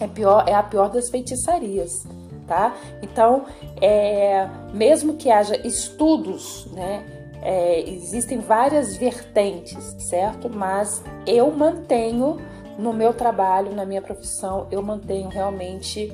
é, 0.00 0.08
pior, 0.08 0.44
é 0.48 0.54
a 0.54 0.62
pior 0.62 0.90
das 0.90 1.08
feitiçarias, 1.08 2.04
tá? 2.48 2.74
Então, 3.00 3.44
é, 3.80 4.48
mesmo 4.74 5.14
que 5.14 5.30
haja 5.30 5.56
estudos, 5.66 6.66
né? 6.72 7.04
É, 7.42 7.88
existem 7.88 8.38
várias 8.38 8.96
vertentes, 8.96 9.96
certo? 10.10 10.50
Mas 10.50 11.02
eu 11.26 11.50
mantenho 11.50 12.38
no 12.78 12.92
meu 12.92 13.14
trabalho, 13.14 13.74
na 13.74 13.86
minha 13.86 14.02
profissão, 14.02 14.66
eu 14.70 14.82
mantenho 14.82 15.28
realmente 15.28 16.12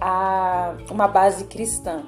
a, 0.00 0.76
uma 0.90 1.08
base 1.08 1.44
cristã, 1.44 2.04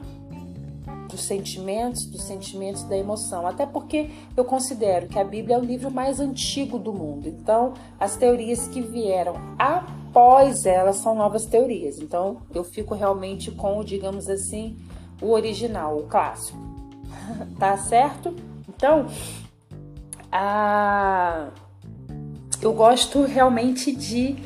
dos 1.08 1.22
sentimentos, 1.22 2.04
dos 2.06 2.22
sentimentos 2.22 2.82
da 2.84 2.96
emoção. 2.96 3.46
Até 3.46 3.66
porque 3.66 4.10
eu 4.36 4.44
considero 4.44 5.08
que 5.08 5.18
a 5.18 5.24
Bíblia 5.24 5.56
é 5.56 5.58
o 5.58 5.64
livro 5.64 5.90
mais 5.90 6.20
antigo 6.20 6.78
do 6.78 6.92
mundo. 6.92 7.28
Então, 7.28 7.74
as 7.98 8.16
teorias 8.16 8.68
que 8.68 8.80
vieram 8.80 9.34
após 9.58 10.66
ela 10.66 10.92
são 10.92 11.14
novas 11.14 11.46
teorias. 11.46 11.98
Então, 11.98 12.42
eu 12.54 12.62
fico 12.62 12.94
realmente 12.94 13.50
com, 13.50 13.82
digamos 13.82 14.28
assim, 14.28 14.76
o 15.20 15.30
original, 15.30 15.96
o 15.96 16.02
clássico. 16.04 16.58
tá 17.58 17.76
certo? 17.78 18.34
Então, 18.68 19.06
a... 20.30 21.48
eu 22.60 22.72
gosto 22.72 23.22
realmente 23.22 23.94
de 23.94 24.36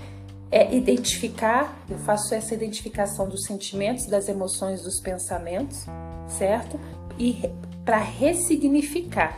é, 0.52 0.74
identificar, 0.74 1.76
eu 1.88 1.98
faço 1.98 2.34
essa 2.34 2.54
identificação 2.54 3.28
dos 3.28 3.46
sentimentos, 3.46 4.06
das 4.06 4.28
emoções, 4.28 4.82
dos 4.82 5.00
pensamentos 5.00 5.86
certo? 6.32 6.78
E 7.18 7.50
para 7.84 7.98
ressignificar. 7.98 9.36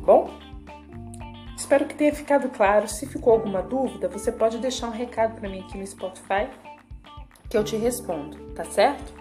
Bom? 0.00 0.30
Espero 1.56 1.86
que 1.86 1.94
tenha 1.94 2.14
ficado 2.14 2.48
claro. 2.48 2.88
Se 2.88 3.06
ficou 3.06 3.34
alguma 3.34 3.62
dúvida, 3.62 4.08
você 4.08 4.32
pode 4.32 4.58
deixar 4.58 4.88
um 4.88 4.92
recado 4.92 5.38
para 5.38 5.48
mim 5.48 5.60
aqui 5.60 5.78
no 5.78 5.86
Spotify 5.86 6.48
que 7.48 7.56
eu 7.56 7.62
te 7.62 7.76
respondo, 7.76 8.36
tá 8.54 8.64
certo? 8.64 9.12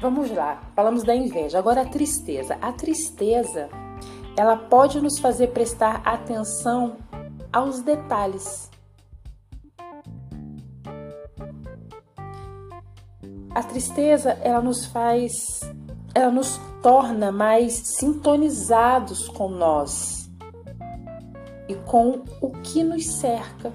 Vamos 0.00 0.30
lá. 0.30 0.62
Falamos 0.74 1.04
da 1.04 1.14
inveja. 1.14 1.58
Agora 1.58 1.82
a 1.82 1.86
tristeza. 1.86 2.58
A 2.60 2.72
tristeza, 2.72 3.68
ela 4.36 4.56
pode 4.56 5.00
nos 5.00 5.18
fazer 5.18 5.48
prestar 5.48 6.02
atenção 6.04 6.96
aos 7.52 7.80
detalhes 7.80 8.68
A 13.54 13.62
tristeza, 13.62 14.30
ela 14.42 14.60
nos 14.60 14.84
faz, 14.86 15.60
ela 16.12 16.32
nos 16.32 16.60
torna 16.82 17.30
mais 17.30 17.74
sintonizados 17.98 19.28
com 19.28 19.48
nós 19.48 20.28
e 21.68 21.76
com 21.76 22.24
o 22.40 22.50
que 22.50 22.82
nos 22.82 23.06
cerca. 23.18 23.72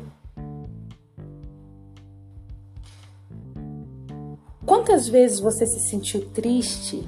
Quantas 4.66 5.08
vezes 5.08 5.40
você 5.40 5.66
se 5.66 5.80
sentiu 5.80 6.30
triste 6.32 7.08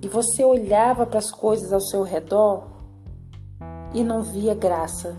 e 0.00 0.08
você 0.08 0.42
olhava 0.42 1.04
para 1.04 1.18
as 1.18 1.30
coisas 1.30 1.74
ao 1.74 1.80
seu 1.80 2.02
redor 2.02 2.68
e 3.92 4.02
não 4.02 4.22
via 4.22 4.54
graça? 4.54 5.14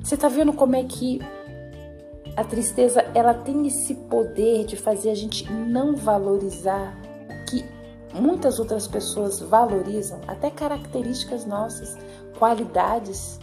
Você 0.00 0.14
está 0.14 0.28
vendo 0.28 0.52
como 0.52 0.76
é 0.76 0.84
que 0.84 1.18
a 2.36 2.44
tristeza, 2.44 3.00
ela 3.14 3.34
tem 3.34 3.66
esse 3.66 3.94
poder 3.94 4.64
de 4.64 4.76
fazer 4.76 5.10
a 5.10 5.14
gente 5.14 5.50
não 5.52 5.96
valorizar 5.96 6.96
o 7.28 7.44
que 7.46 7.64
muitas 8.18 8.58
outras 8.58 8.86
pessoas 8.86 9.40
valorizam, 9.40 10.20
até 10.26 10.50
características 10.50 11.44
nossas, 11.44 11.98
qualidades. 12.38 13.38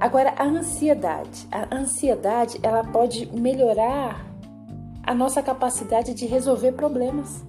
Agora, 0.00 0.32
a 0.36 0.44
ansiedade. 0.44 1.48
A 1.50 1.74
ansiedade, 1.74 2.60
ela 2.62 2.84
pode 2.84 3.26
melhorar 3.26 4.24
a 5.02 5.14
nossa 5.14 5.42
capacidade 5.42 6.14
de 6.14 6.26
resolver 6.26 6.72
problemas. 6.72 7.47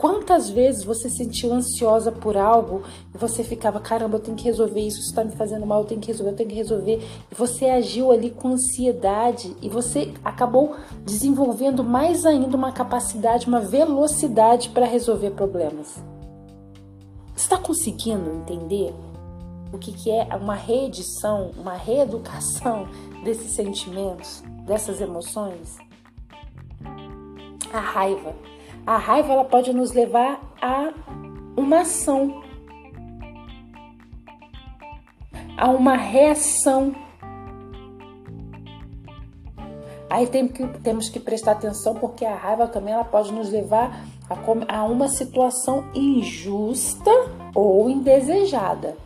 Quantas 0.00 0.48
vezes 0.48 0.82
você 0.82 1.10
se 1.10 1.18
sentiu 1.18 1.52
ansiosa 1.52 2.10
por 2.10 2.34
algo 2.34 2.82
e 3.14 3.18
você 3.18 3.44
ficava, 3.44 3.78
caramba, 3.78 4.16
eu 4.16 4.20
tenho 4.20 4.34
que 4.34 4.44
resolver 4.44 4.80
isso, 4.80 4.98
isso 4.98 5.10
está 5.10 5.22
me 5.22 5.32
fazendo 5.32 5.66
mal, 5.66 5.82
eu 5.82 5.86
tenho 5.86 6.00
que 6.00 6.06
resolver, 6.06 6.30
eu 6.30 6.36
tenho 6.36 6.48
que 6.48 6.54
resolver. 6.54 7.06
E 7.30 7.34
você 7.34 7.66
agiu 7.66 8.10
ali 8.10 8.30
com 8.30 8.48
ansiedade 8.48 9.54
e 9.60 9.68
você 9.68 10.14
acabou 10.24 10.74
desenvolvendo 11.04 11.84
mais 11.84 12.24
ainda 12.24 12.56
uma 12.56 12.72
capacidade, 12.72 13.46
uma 13.46 13.60
velocidade 13.60 14.70
para 14.70 14.86
resolver 14.86 15.32
problemas. 15.32 16.02
Está 17.36 17.58
conseguindo 17.58 18.30
entender 18.36 18.94
o 19.70 19.76
que, 19.76 19.92
que 19.92 20.10
é 20.10 20.34
uma 20.34 20.54
reedição, 20.54 21.50
uma 21.58 21.74
reeducação 21.74 22.88
desses 23.22 23.52
sentimentos, 23.52 24.42
dessas 24.64 24.98
emoções? 25.02 25.76
A 27.70 27.80
raiva 27.80 28.34
a 28.86 28.96
raiva 28.96 29.32
ela 29.32 29.44
pode 29.44 29.72
nos 29.72 29.92
levar 29.92 30.40
a 30.60 30.92
uma 31.56 31.80
ação, 31.80 32.42
a 35.56 35.68
uma 35.70 35.96
reação. 35.96 36.94
Aí 40.08 40.26
tem 40.26 40.48
que, 40.48 40.66
temos 40.80 41.08
que 41.08 41.20
prestar 41.20 41.52
atenção 41.52 41.94
porque 41.94 42.24
a 42.24 42.34
raiva 42.34 42.66
também 42.66 42.92
ela 42.92 43.04
pode 43.04 43.32
nos 43.32 43.50
levar 43.50 44.04
a, 44.28 44.76
a 44.76 44.84
uma 44.84 45.08
situação 45.08 45.84
injusta 45.94 47.10
ou 47.54 47.88
indesejada. 47.88 48.96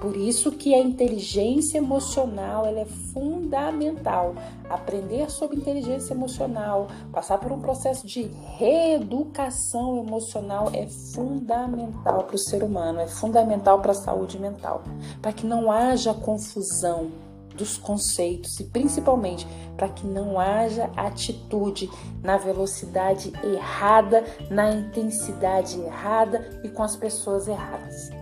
Por 0.00 0.16
isso 0.16 0.52
que 0.52 0.74
a 0.74 0.78
inteligência 0.78 1.76
emocional 1.76 2.64
ela 2.64 2.80
é 2.80 2.86
fundamental. 2.86 4.34
Aprender 4.68 5.30
sobre 5.30 5.58
inteligência 5.58 6.14
emocional, 6.14 6.88
passar 7.12 7.36
por 7.36 7.52
um 7.52 7.60
processo 7.60 8.06
de 8.06 8.22
reeducação 8.56 9.98
emocional 9.98 10.70
é 10.72 10.86
fundamental 10.86 12.24
para 12.24 12.34
o 12.34 12.38
ser 12.38 12.64
humano, 12.64 12.98
é 12.98 13.06
fundamental 13.06 13.80
para 13.82 13.92
a 13.92 13.94
saúde 13.94 14.38
mental, 14.38 14.82
para 15.20 15.34
que 15.34 15.44
não 15.44 15.70
haja 15.70 16.14
confusão 16.14 17.10
dos 17.54 17.76
conceitos 17.76 18.58
e 18.58 18.64
principalmente 18.64 19.46
para 19.76 19.88
que 19.88 20.06
não 20.06 20.40
haja 20.40 20.90
atitude 20.96 21.90
na 22.22 22.38
velocidade 22.38 23.32
errada, 23.44 24.24
na 24.48 24.70
intensidade 24.70 25.78
errada 25.78 26.60
e 26.64 26.70
com 26.70 26.82
as 26.82 26.96
pessoas 26.96 27.46
erradas. 27.48 28.19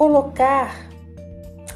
Colocar 0.00 0.88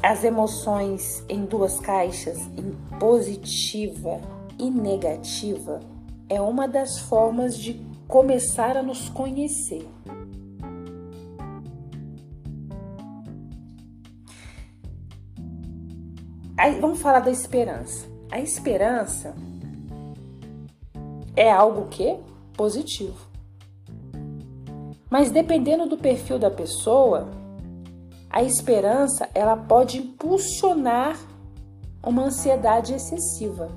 as 0.01 0.23
emoções 0.23 1.23
em 1.29 1.45
duas 1.45 1.79
caixas, 1.79 2.39
em 2.57 2.71
positiva 2.97 4.19
e 4.57 4.67
negativa, 4.67 5.79
é 6.27 6.41
uma 6.41 6.67
das 6.67 6.97
formas 6.97 7.55
de 7.55 7.79
começar 8.07 8.77
a 8.77 8.81
nos 8.81 9.09
conhecer. 9.09 9.87
Aí, 16.57 16.79
vamos 16.79 16.99
falar 16.99 17.19
da 17.19 17.29
esperança. 17.29 18.07
A 18.31 18.39
esperança 18.39 19.35
é 21.35 21.51
algo 21.51 21.89
que 21.89 22.17
positivo. 22.57 23.27
Mas 25.11 25.29
dependendo 25.29 25.85
do 25.85 25.95
perfil 25.95 26.39
da 26.39 26.49
pessoa, 26.49 27.44
a 28.35 28.43
esperança 28.43 29.29
ela 29.33 29.55
pode 29.55 29.97
impulsionar 29.97 31.17
uma 32.03 32.23
ansiedade 32.23 32.93
excessiva. 32.93 33.69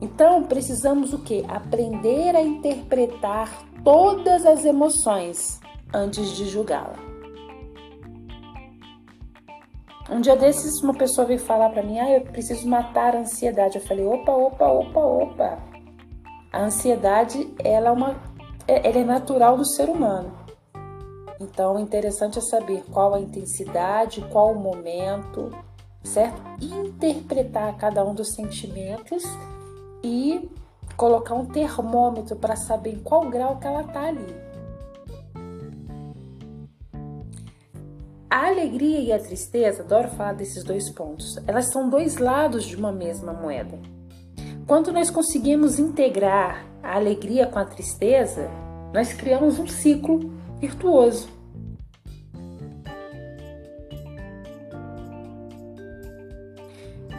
Então, 0.00 0.42
precisamos 0.42 1.12
o 1.12 1.20
que? 1.20 1.44
Aprender 1.48 2.34
a 2.34 2.42
interpretar 2.42 3.48
todas 3.84 4.44
as 4.44 4.64
emoções 4.64 5.60
antes 5.94 6.30
de 6.30 6.48
julgá-la. 6.48 6.96
Um 10.10 10.20
dia 10.20 10.34
desses, 10.34 10.82
uma 10.82 10.94
pessoa 10.94 11.24
veio 11.24 11.38
falar 11.38 11.70
para 11.70 11.82
mim: 11.84 12.00
"Ah, 12.00 12.10
eu 12.10 12.22
preciso 12.22 12.68
matar 12.68 13.14
a 13.14 13.20
ansiedade". 13.20 13.76
Eu 13.76 13.82
falei: 13.82 14.04
"Opa, 14.04 14.32
opa, 14.32 14.66
opa, 14.66 15.00
opa". 15.00 15.58
A 16.52 16.62
ansiedade, 16.62 17.54
ela 17.62 17.90
é 17.90 17.92
uma 17.92 18.16
ela 18.66 18.98
é 18.98 19.04
natural 19.04 19.56
do 19.56 19.64
ser 19.64 19.88
humano. 19.88 20.37
Então, 21.40 21.76
o 21.76 21.78
interessante 21.78 22.38
é 22.38 22.42
saber 22.42 22.84
qual 22.90 23.14
a 23.14 23.20
intensidade, 23.20 24.20
qual 24.30 24.52
o 24.52 24.58
momento, 24.58 25.52
certo? 26.02 26.40
Interpretar 26.60 27.76
cada 27.76 28.04
um 28.04 28.14
dos 28.14 28.34
sentimentos 28.34 29.22
e 30.02 30.50
colocar 30.96 31.34
um 31.34 31.46
termômetro 31.46 32.34
para 32.36 32.56
saber 32.56 32.94
em 32.94 32.98
qual 32.98 33.28
grau 33.28 33.58
que 33.58 33.66
ela 33.66 33.82
está 33.82 34.02
ali. 34.08 34.48
A 38.28 38.48
alegria 38.48 39.00
e 39.00 39.12
a 39.12 39.18
tristeza, 39.18 39.82
adoro 39.82 40.08
falar 40.08 40.32
desses 40.32 40.64
dois 40.64 40.90
pontos, 40.90 41.38
elas 41.46 41.70
são 41.72 41.88
dois 41.88 42.16
lados 42.16 42.64
de 42.64 42.76
uma 42.76 42.92
mesma 42.92 43.32
moeda. 43.32 43.78
Quando 44.66 44.92
nós 44.92 45.08
conseguimos 45.08 45.78
integrar 45.78 46.66
a 46.82 46.96
alegria 46.96 47.46
com 47.46 47.58
a 47.58 47.64
tristeza, 47.64 48.50
nós 48.92 49.12
criamos 49.12 49.58
um 49.58 49.66
ciclo 49.66 50.30
virtuoso. 50.58 51.28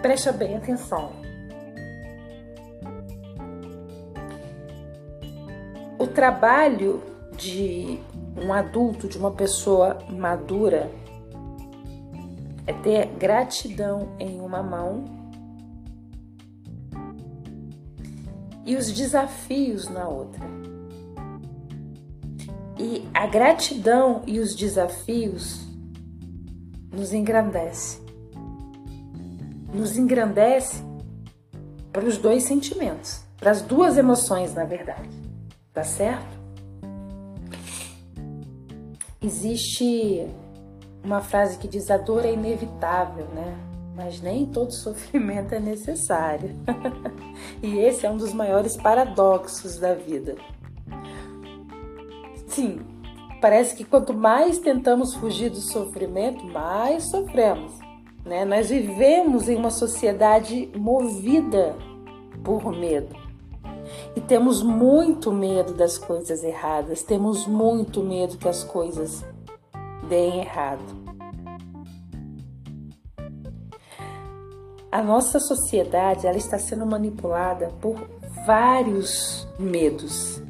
Preste 0.02 0.32
bem 0.32 0.56
atenção. 0.56 1.12
O 5.98 6.08
trabalho 6.08 7.04
de 7.36 8.00
um 8.38 8.54
adulto, 8.54 9.08
de 9.08 9.18
uma 9.18 9.32
pessoa 9.32 9.98
madura, 10.10 10.90
é 12.66 12.74
ter 12.74 13.08
gratidão 13.18 14.16
em 14.20 14.40
uma 14.40 14.64
mão 14.64 15.04
e 18.66 18.76
os 18.76 18.92
desafios 18.92 19.90
na 19.90 20.08
outra. 20.08 20.46
E 22.80 23.06
a 23.14 23.28
gratidão 23.28 24.22
e 24.26 24.40
os 24.40 24.56
desafios 24.56 25.68
nos 26.90 27.12
engrandece. 27.12 28.00
Nos 29.74 29.98
engrandece 29.98 30.82
para 31.92 32.06
os 32.06 32.18
dois 32.18 32.44
sentimentos, 32.44 33.22
para 33.38 33.52
as 33.52 33.62
duas 33.62 33.98
emoções, 33.98 34.54
na 34.54 34.64
verdade. 34.64 35.10
Tá 35.74 35.84
certo? 35.84 36.40
Existe 39.22 40.26
uma 41.04 41.20
frase 41.20 41.58
que 41.58 41.68
diz: 41.68 41.92
a 41.92 41.98
dor 41.98 42.24
é 42.24 42.32
inevitável, 42.32 43.28
né? 43.36 43.58
Mas 43.94 44.22
nem 44.22 44.46
todo 44.46 44.72
sofrimento 44.74 45.54
é 45.54 45.60
necessário. 45.60 46.52
e 47.62 47.78
esse 47.80 48.06
é 48.06 48.10
um 48.10 48.16
dos 48.16 48.32
maiores 48.32 48.78
paradoxos 48.78 49.78
da 49.78 49.94
vida. 49.94 50.38
Sim, 52.60 52.82
parece 53.40 53.74
que 53.74 53.86
quanto 53.86 54.14
mais 54.14 54.60
tentamos 54.60 55.16
fugir 55.16 55.50
do 55.50 55.62
sofrimento, 55.62 56.44
mais 56.44 57.10
sofremos. 57.10 57.72
Né? 58.26 58.44
Nós 58.44 58.70
vivemos 58.70 59.48
em 59.48 59.56
uma 59.56 59.72
sociedade 59.72 60.70
movida 60.76 61.74
por 62.44 62.70
medo. 62.74 63.16
E 64.14 64.20
temos 64.20 64.62
muito 64.62 65.32
medo 65.32 65.74
das 65.74 65.98
coisas 65.98 66.44
erradas, 66.44 67.02
temos 67.02 67.48
muito 67.48 68.04
medo 68.04 68.38
que 68.38 68.50
as 68.50 68.62
coisas 68.62 69.24
deem 70.10 70.42
errado. 70.42 70.84
A 74.92 75.02
nossa 75.02 75.40
sociedade 75.40 76.28
ela 76.28 76.38
está 76.38 76.60
sendo 76.60 76.86
manipulada 76.86 77.70
por 77.80 77.96
vários 78.46 79.48
medos 79.58 80.44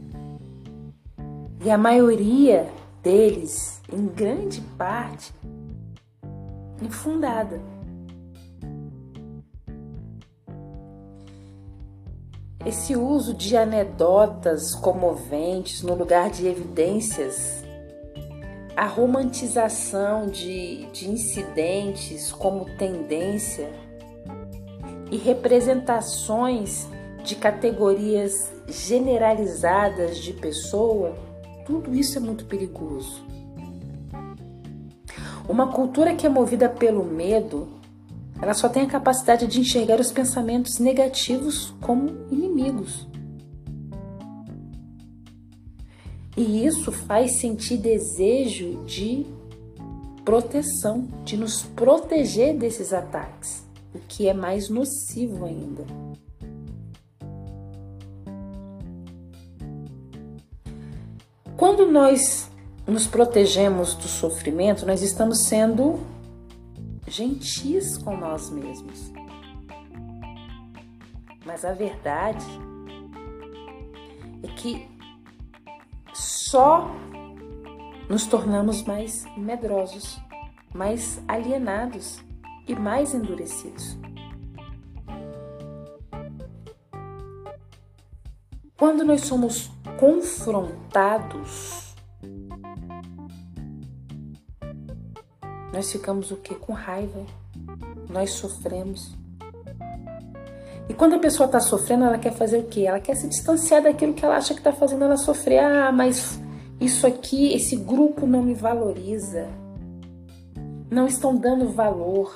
e 1.61 1.69
a 1.69 1.77
maioria 1.77 2.69
deles, 3.03 3.81
em 3.91 4.07
grande 4.07 4.61
parte, 4.77 5.33
infundada. 6.81 7.61
Esse 12.65 12.95
uso 12.95 13.33
de 13.33 13.57
anedotas 13.57 14.75
comoventes 14.75 15.81
no 15.81 15.95
lugar 15.95 16.29
de 16.29 16.47
evidências, 16.47 17.63
a 18.75 18.85
romantização 18.85 20.27
de, 20.27 20.85
de 20.91 21.09
incidentes 21.09 22.31
como 22.31 22.65
tendência 22.77 23.69
e 25.11 25.17
representações 25.17 26.87
de 27.23 27.35
categorias 27.35 28.51
generalizadas 28.67 30.17
de 30.17 30.31
pessoa 30.33 31.15
tudo 31.69 31.93
isso 31.93 32.17
é 32.17 32.19
muito 32.19 32.45
perigoso. 32.45 33.23
Uma 35.47 35.71
cultura 35.71 36.15
que 36.15 36.25
é 36.25 36.29
movida 36.29 36.67
pelo 36.67 37.05
medo, 37.05 37.67
ela 38.41 38.55
só 38.55 38.67
tem 38.67 38.82
a 38.82 38.88
capacidade 38.88 39.45
de 39.45 39.60
enxergar 39.60 39.99
os 39.99 40.12
pensamentos 40.12 40.79
negativos 40.79 41.71
como 41.79 42.10
inimigos. 42.32 43.08
E 46.36 46.65
isso 46.65 46.91
faz 46.91 47.39
sentir 47.39 47.77
desejo 47.77 48.84
de 48.86 49.27
proteção, 50.25 51.08
de 51.23 51.38
nos 51.38 51.62
proteger 51.62 52.58
desses 52.58 52.93
ataques, 52.93 53.63
o 53.93 53.99
que 54.08 54.27
é 54.27 54.34
mais 54.34 54.69
nocivo 54.69 55.45
ainda. 55.45 55.86
Quando 61.69 61.86
nós 61.86 62.49
nos 62.88 63.05
protegemos 63.05 63.93
do 63.93 64.08
sofrimento, 64.08 64.88
nós 64.88 65.03
estamos 65.03 65.43
sendo 65.45 65.99
gentis 67.08 67.95
com 67.95 68.17
nós 68.17 68.49
mesmos. 68.49 69.13
Mas 71.45 71.63
a 71.63 71.71
verdade 71.71 72.43
é 74.41 74.47
que 74.47 74.89
só 76.12 76.89
nos 78.10 78.25
tornamos 78.25 78.82
mais 78.82 79.23
medrosos, 79.38 80.19
mais 80.73 81.21
alienados 81.27 82.19
e 82.67 82.73
mais 82.73 83.13
endurecidos. 83.13 83.95
Quando 88.79 89.03
nós 89.03 89.21
somos 89.25 89.69
confrontados, 89.99 91.93
nós 95.73 95.91
ficamos 95.91 96.31
o 96.31 96.37
que? 96.37 96.55
Com 96.55 96.71
raiva. 96.71 97.25
Nós 98.09 98.31
sofremos. 98.31 99.13
E 100.87 100.93
quando 100.93 101.15
a 101.15 101.19
pessoa 101.19 101.45
está 101.45 101.59
sofrendo, 101.59 102.05
ela 102.05 102.17
quer 102.17 102.31
fazer 102.31 102.59
o 102.59 102.67
quê? 102.67 102.85
Ela 102.87 103.01
quer 103.01 103.15
se 103.15 103.27
distanciar 103.27 103.83
daquilo 103.83 104.13
que 104.13 104.23
ela 104.23 104.37
acha 104.37 104.53
que 104.53 104.61
está 104.61 104.71
fazendo 104.71 105.03
ela 105.03 105.17
sofrer. 105.17 105.59
Ah, 105.59 105.91
mas 105.91 106.39
Isso 106.79 107.05
aqui, 107.05 107.53
esse 107.53 107.75
grupo 107.75 108.25
não 108.25 108.41
me 108.41 108.53
valoriza. 108.53 109.45
Não 110.89 111.05
estão 111.05 111.35
dando 111.35 111.69
valor. 111.69 112.33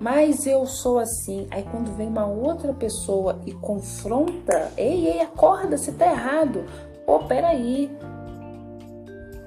Mas 0.00 0.46
eu 0.46 0.64
sou 0.64 0.98
assim. 0.98 1.46
Aí 1.50 1.62
quando 1.70 1.94
vem 1.94 2.08
uma 2.08 2.26
outra 2.26 2.72
pessoa 2.72 3.38
e 3.44 3.52
confronta, 3.52 4.72
ei, 4.76 5.06
ei, 5.06 5.20
acorda, 5.20 5.76
você 5.76 5.92
tá 5.92 6.10
errado. 6.10 6.64
Ô, 7.06 7.16
oh, 7.16 7.18
peraí. 7.20 7.90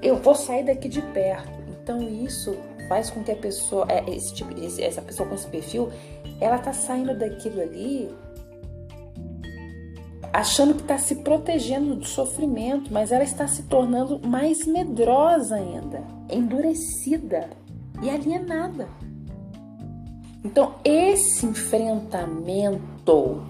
Eu 0.00 0.16
vou 0.16 0.34
sair 0.34 0.64
daqui 0.64 0.88
de 0.88 1.02
perto. 1.02 1.60
Então 1.82 2.00
isso 2.00 2.56
faz 2.88 3.10
com 3.10 3.24
que 3.24 3.32
a 3.32 3.36
pessoa, 3.36 3.84
é, 3.88 4.08
esse 4.08 4.32
tipo, 4.32 4.54
essa 4.80 5.02
pessoa 5.02 5.28
com 5.28 5.34
esse 5.34 5.48
perfil, 5.48 5.90
ela 6.40 6.58
tá 6.58 6.72
saindo 6.72 7.18
daquilo 7.18 7.60
ali 7.60 8.14
achando 10.34 10.74
que 10.74 10.82
está 10.82 10.98
se 10.98 11.16
protegendo 11.16 11.94
do 11.94 12.04
sofrimento, 12.04 12.92
mas 12.92 13.12
ela 13.12 13.22
está 13.22 13.46
se 13.46 13.62
tornando 13.62 14.20
mais 14.26 14.66
medrosa 14.66 15.54
ainda, 15.54 16.02
endurecida 16.28 17.50
e 18.02 18.10
alienada. 18.10 18.88
Então, 20.44 20.74
esse 20.84 21.46
enfrentamento 21.46 23.42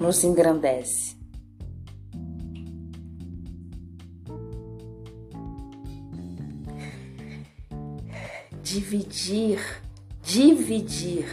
nos 0.00 0.24
engrandece. 0.24 1.16
Dividir, 8.62 9.82
dividir 10.22 11.26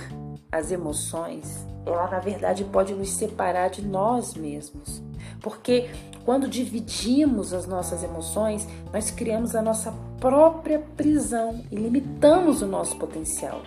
as 0.51 0.71
emoções 0.71 1.65
ela 1.93 2.09
na 2.09 2.19
verdade 2.19 2.63
pode 2.65 2.93
nos 2.93 3.09
separar 3.11 3.69
de 3.69 3.85
nós 3.85 4.33
mesmos. 4.35 5.01
Porque 5.41 5.89
quando 6.25 6.47
dividimos 6.47 7.53
as 7.53 7.65
nossas 7.65 8.03
emoções, 8.03 8.67
nós 8.91 9.11
criamos 9.11 9.55
a 9.55 9.61
nossa 9.61 9.93
própria 10.19 10.79
prisão 10.79 11.63
e 11.71 11.75
limitamos 11.75 12.61
o 12.61 12.67
nosso 12.67 12.97
potencial. 12.97 13.61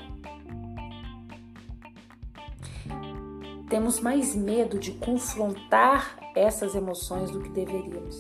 Temos 3.71 4.01
mais 4.01 4.35
medo 4.35 4.81
de 4.81 4.91
confrontar 4.91 6.19
essas 6.35 6.75
emoções 6.75 7.31
do 7.31 7.41
que 7.41 7.51
deveríamos. 7.51 8.19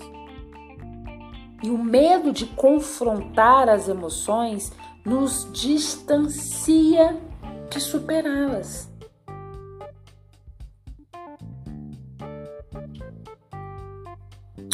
E 1.60 1.68
o 1.68 1.76
medo 1.76 2.32
de 2.32 2.46
confrontar 2.46 3.68
as 3.68 3.88
emoções 3.88 4.72
nos 5.04 5.50
distancia 5.52 7.20
de 7.68 7.80
superá-las. 7.80 8.88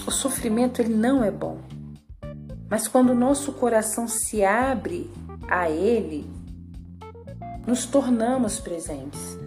O 0.07 0.11
sofrimento 0.11 0.83
ele 0.83 0.95
não 0.95 1.25
é 1.25 1.31
bom. 1.31 1.59
Mas 2.69 2.87
quando 2.87 3.11
o 3.11 3.15
nosso 3.15 3.51
coração 3.55 4.07
se 4.07 4.45
abre 4.45 5.11
a 5.49 5.71
ele, 5.71 6.29
nos 7.67 7.87
tornamos 7.87 8.61
presentes. 8.61 9.46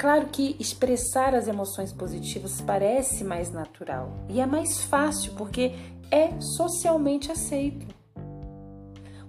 Claro 0.00 0.28
que 0.28 0.56
expressar 0.58 1.34
as 1.34 1.46
emoções 1.46 1.92
positivas 1.92 2.58
parece 2.62 3.22
mais 3.22 3.52
natural 3.52 4.10
e 4.30 4.40
é 4.40 4.46
mais 4.46 4.80
fácil 4.80 5.34
porque 5.36 5.74
é 6.10 6.40
socialmente 6.40 7.30
aceito. 7.30 7.86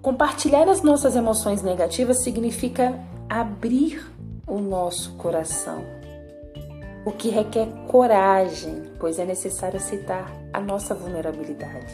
Compartilhar 0.01 0.69
as 0.69 0.81
nossas 0.81 1.17
emoções 1.17 1.61
negativas 1.61 2.23
significa 2.23 2.97
abrir 3.29 4.09
o 4.47 4.59
nosso 4.59 5.11
coração 5.15 5.83
o 7.03 7.11
que 7.11 7.29
requer 7.29 7.67
coragem, 7.87 8.83
pois 8.97 9.19
é 9.19 9.25
necessário 9.25 9.75
aceitar 9.75 10.31
a 10.53 10.61
nossa 10.61 10.95
vulnerabilidade. 10.95 11.93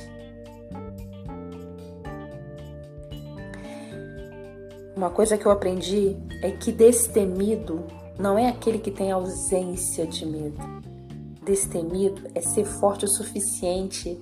Uma 4.96 5.10
coisa 5.10 5.36
que 5.36 5.48
eu 5.48 5.52
aprendi 5.52 6.16
é 6.44 6.52
que 6.52 6.72
destemido 6.72 7.84
não 8.20 8.38
é 8.38 8.48
aquele 8.48 8.80
que 8.80 8.92
tem 8.92 9.12
ausência 9.12 10.08
de 10.08 10.26
medo. 10.26 10.58
Destemido 11.44 12.24
é 12.34 12.42
ser 12.42 12.66
forte 12.66 13.06
o 13.06 13.08
suficiente 13.08 14.20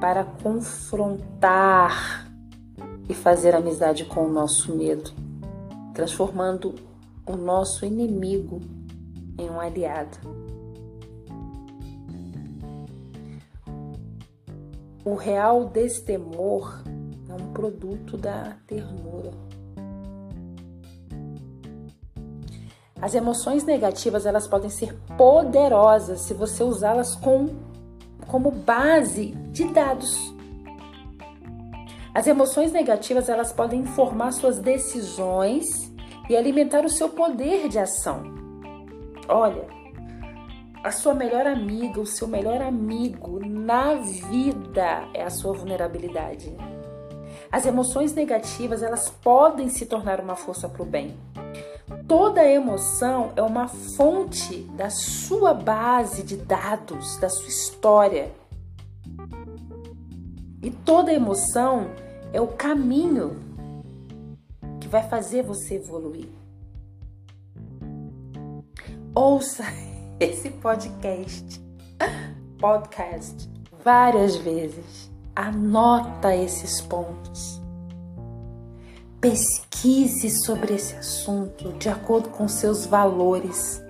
para 0.00 0.24
confrontar 0.24 2.28
e 3.08 3.14
fazer 3.14 3.54
amizade 3.54 4.04
com 4.04 4.26
o 4.26 4.32
nosso 4.32 4.74
medo, 4.74 5.12
transformando 5.94 6.74
o 7.26 7.36
nosso 7.36 7.86
inimigo 7.86 8.60
em 9.38 9.48
um 9.48 9.60
aliado. 9.60 10.18
O 15.04 15.14
real 15.14 15.66
destemor 15.66 16.82
é 17.28 17.34
um 17.34 17.52
produto 17.52 18.16
da 18.16 18.56
ternura. 18.66 19.30
As 23.02 23.16
emoções 23.16 23.64
negativas 23.64 24.24
elas 24.26 24.46
podem 24.46 24.70
ser 24.70 24.94
poderosas 25.18 26.20
se 26.20 26.32
você 26.32 26.62
usá-las 26.62 27.16
com, 27.16 27.48
como 28.28 28.52
base 28.52 29.32
de 29.50 29.64
dados. 29.64 30.32
As 32.14 32.28
emoções 32.28 32.70
negativas 32.70 33.28
elas 33.28 33.52
podem 33.52 33.80
informar 33.80 34.30
suas 34.30 34.60
decisões 34.60 35.92
e 36.30 36.36
alimentar 36.36 36.84
o 36.84 36.88
seu 36.88 37.08
poder 37.08 37.68
de 37.68 37.80
ação. 37.80 38.22
Olha, 39.28 39.66
a 40.84 40.92
sua 40.92 41.12
melhor 41.12 41.44
amiga, 41.44 42.00
o 42.00 42.06
seu 42.06 42.28
melhor 42.28 42.62
amigo 42.62 43.40
na 43.44 43.94
vida 43.94 45.08
é 45.12 45.24
a 45.24 45.30
sua 45.30 45.52
vulnerabilidade. 45.52 46.56
As 47.50 47.66
emoções 47.66 48.14
negativas, 48.14 48.80
elas 48.80 49.10
podem 49.10 49.68
se 49.68 49.86
tornar 49.86 50.20
uma 50.20 50.36
força 50.36 50.68
para 50.68 50.82
o 50.82 50.86
bem. 50.86 51.16
Toda 52.14 52.44
emoção 52.44 53.32
é 53.36 53.40
uma 53.40 53.68
fonte 53.68 54.64
da 54.76 54.90
sua 54.90 55.54
base 55.54 56.22
de 56.22 56.36
dados, 56.36 57.16
da 57.16 57.30
sua 57.30 57.48
história. 57.48 58.30
E 60.62 60.70
toda 60.70 61.10
emoção 61.10 61.86
é 62.30 62.38
o 62.38 62.48
caminho 62.48 63.40
que 64.78 64.88
vai 64.88 65.02
fazer 65.08 65.42
você 65.42 65.76
evoluir. 65.76 66.28
Ouça 69.14 69.64
esse 70.20 70.50
podcast, 70.50 71.64
podcast 72.60 73.50
várias 73.82 74.36
vezes. 74.36 75.10
Anota 75.34 76.36
esses 76.36 76.78
pontos. 76.82 77.61
Pesquise 79.22 80.30
sobre 80.30 80.74
esse 80.74 80.96
assunto 80.96 81.72
de 81.74 81.88
acordo 81.88 82.28
com 82.30 82.48
seus 82.48 82.84
valores. 82.84 83.80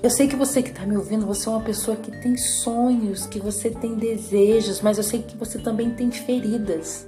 Eu 0.00 0.08
sei 0.08 0.28
que 0.28 0.36
você 0.36 0.62
que 0.62 0.68
está 0.68 0.86
me 0.86 0.96
ouvindo, 0.96 1.26
você 1.26 1.48
é 1.48 1.50
uma 1.50 1.60
pessoa 1.60 1.96
que 1.96 2.12
tem 2.22 2.36
sonhos, 2.36 3.26
que 3.26 3.40
você 3.40 3.68
tem 3.68 3.96
desejos, 3.96 4.80
mas 4.80 4.96
eu 4.96 5.02
sei 5.02 5.22
que 5.22 5.36
você 5.36 5.58
também 5.58 5.90
tem 5.90 6.12
feridas. 6.12 7.04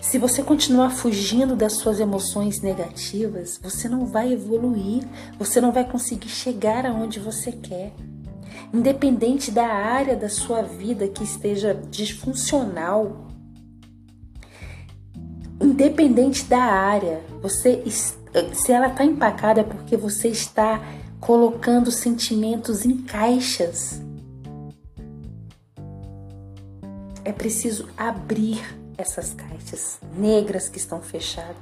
Se 0.00 0.18
você 0.18 0.42
continuar 0.42 0.90
fugindo 0.90 1.54
das 1.54 1.74
suas 1.74 2.00
emoções 2.00 2.60
negativas, 2.60 3.60
você 3.62 3.88
não 3.88 4.04
vai 4.04 4.32
evoluir, 4.32 5.04
você 5.38 5.60
não 5.60 5.70
vai 5.70 5.88
conseguir 5.88 6.28
chegar 6.28 6.84
aonde 6.84 7.20
você 7.20 7.52
quer. 7.52 7.92
Independente 8.72 9.52
da 9.52 9.68
área 9.68 10.16
da 10.16 10.28
sua 10.28 10.60
vida 10.60 11.06
que 11.06 11.22
esteja 11.22 11.72
disfuncional, 11.88 13.23
independente 15.74 16.44
da 16.44 16.62
área, 16.62 17.20
você 17.42 17.82
se 18.52 18.72
ela 18.72 18.88
está 18.88 19.04
empacada 19.04 19.60
é 19.60 19.64
porque 19.64 19.96
você 19.96 20.28
está 20.28 20.80
colocando 21.20 21.90
sentimentos 21.90 22.86
em 22.86 22.98
caixas. 23.02 24.00
É 27.24 27.32
preciso 27.32 27.88
abrir 27.96 28.62
essas 28.96 29.34
caixas 29.34 29.98
negras 30.16 30.68
que 30.68 30.78
estão 30.78 31.00
fechadas. 31.00 31.56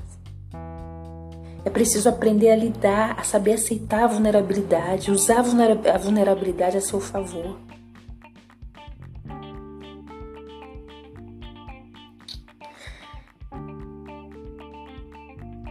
É 1.64 1.70
preciso 1.70 2.08
aprender 2.08 2.50
a 2.50 2.56
lidar, 2.56 3.18
a 3.18 3.24
saber 3.24 3.54
aceitar 3.54 4.04
a 4.04 4.06
vulnerabilidade, 4.08 5.10
usar 5.10 5.38
a 5.38 5.98
vulnerabilidade 5.98 6.76
a 6.76 6.80
seu 6.80 7.00
favor. 7.00 7.56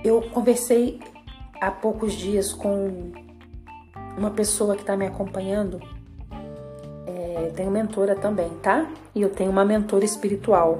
Eu 0.03 0.21
conversei 0.29 0.99
há 1.59 1.71
poucos 1.71 2.13
dias 2.13 2.53
com 2.53 3.11
uma 4.17 4.31
pessoa 4.31 4.75
que 4.75 4.81
está 4.81 4.97
me 4.97 5.05
acompanhando. 5.05 5.79
É, 7.07 7.51
tenho 7.55 7.71
mentora 7.71 8.15
também, 8.15 8.49
tá? 8.61 8.89
E 9.13 9.21
eu 9.21 9.29
tenho 9.29 9.51
uma 9.51 9.65
mentora 9.65 10.05
espiritual 10.05 10.79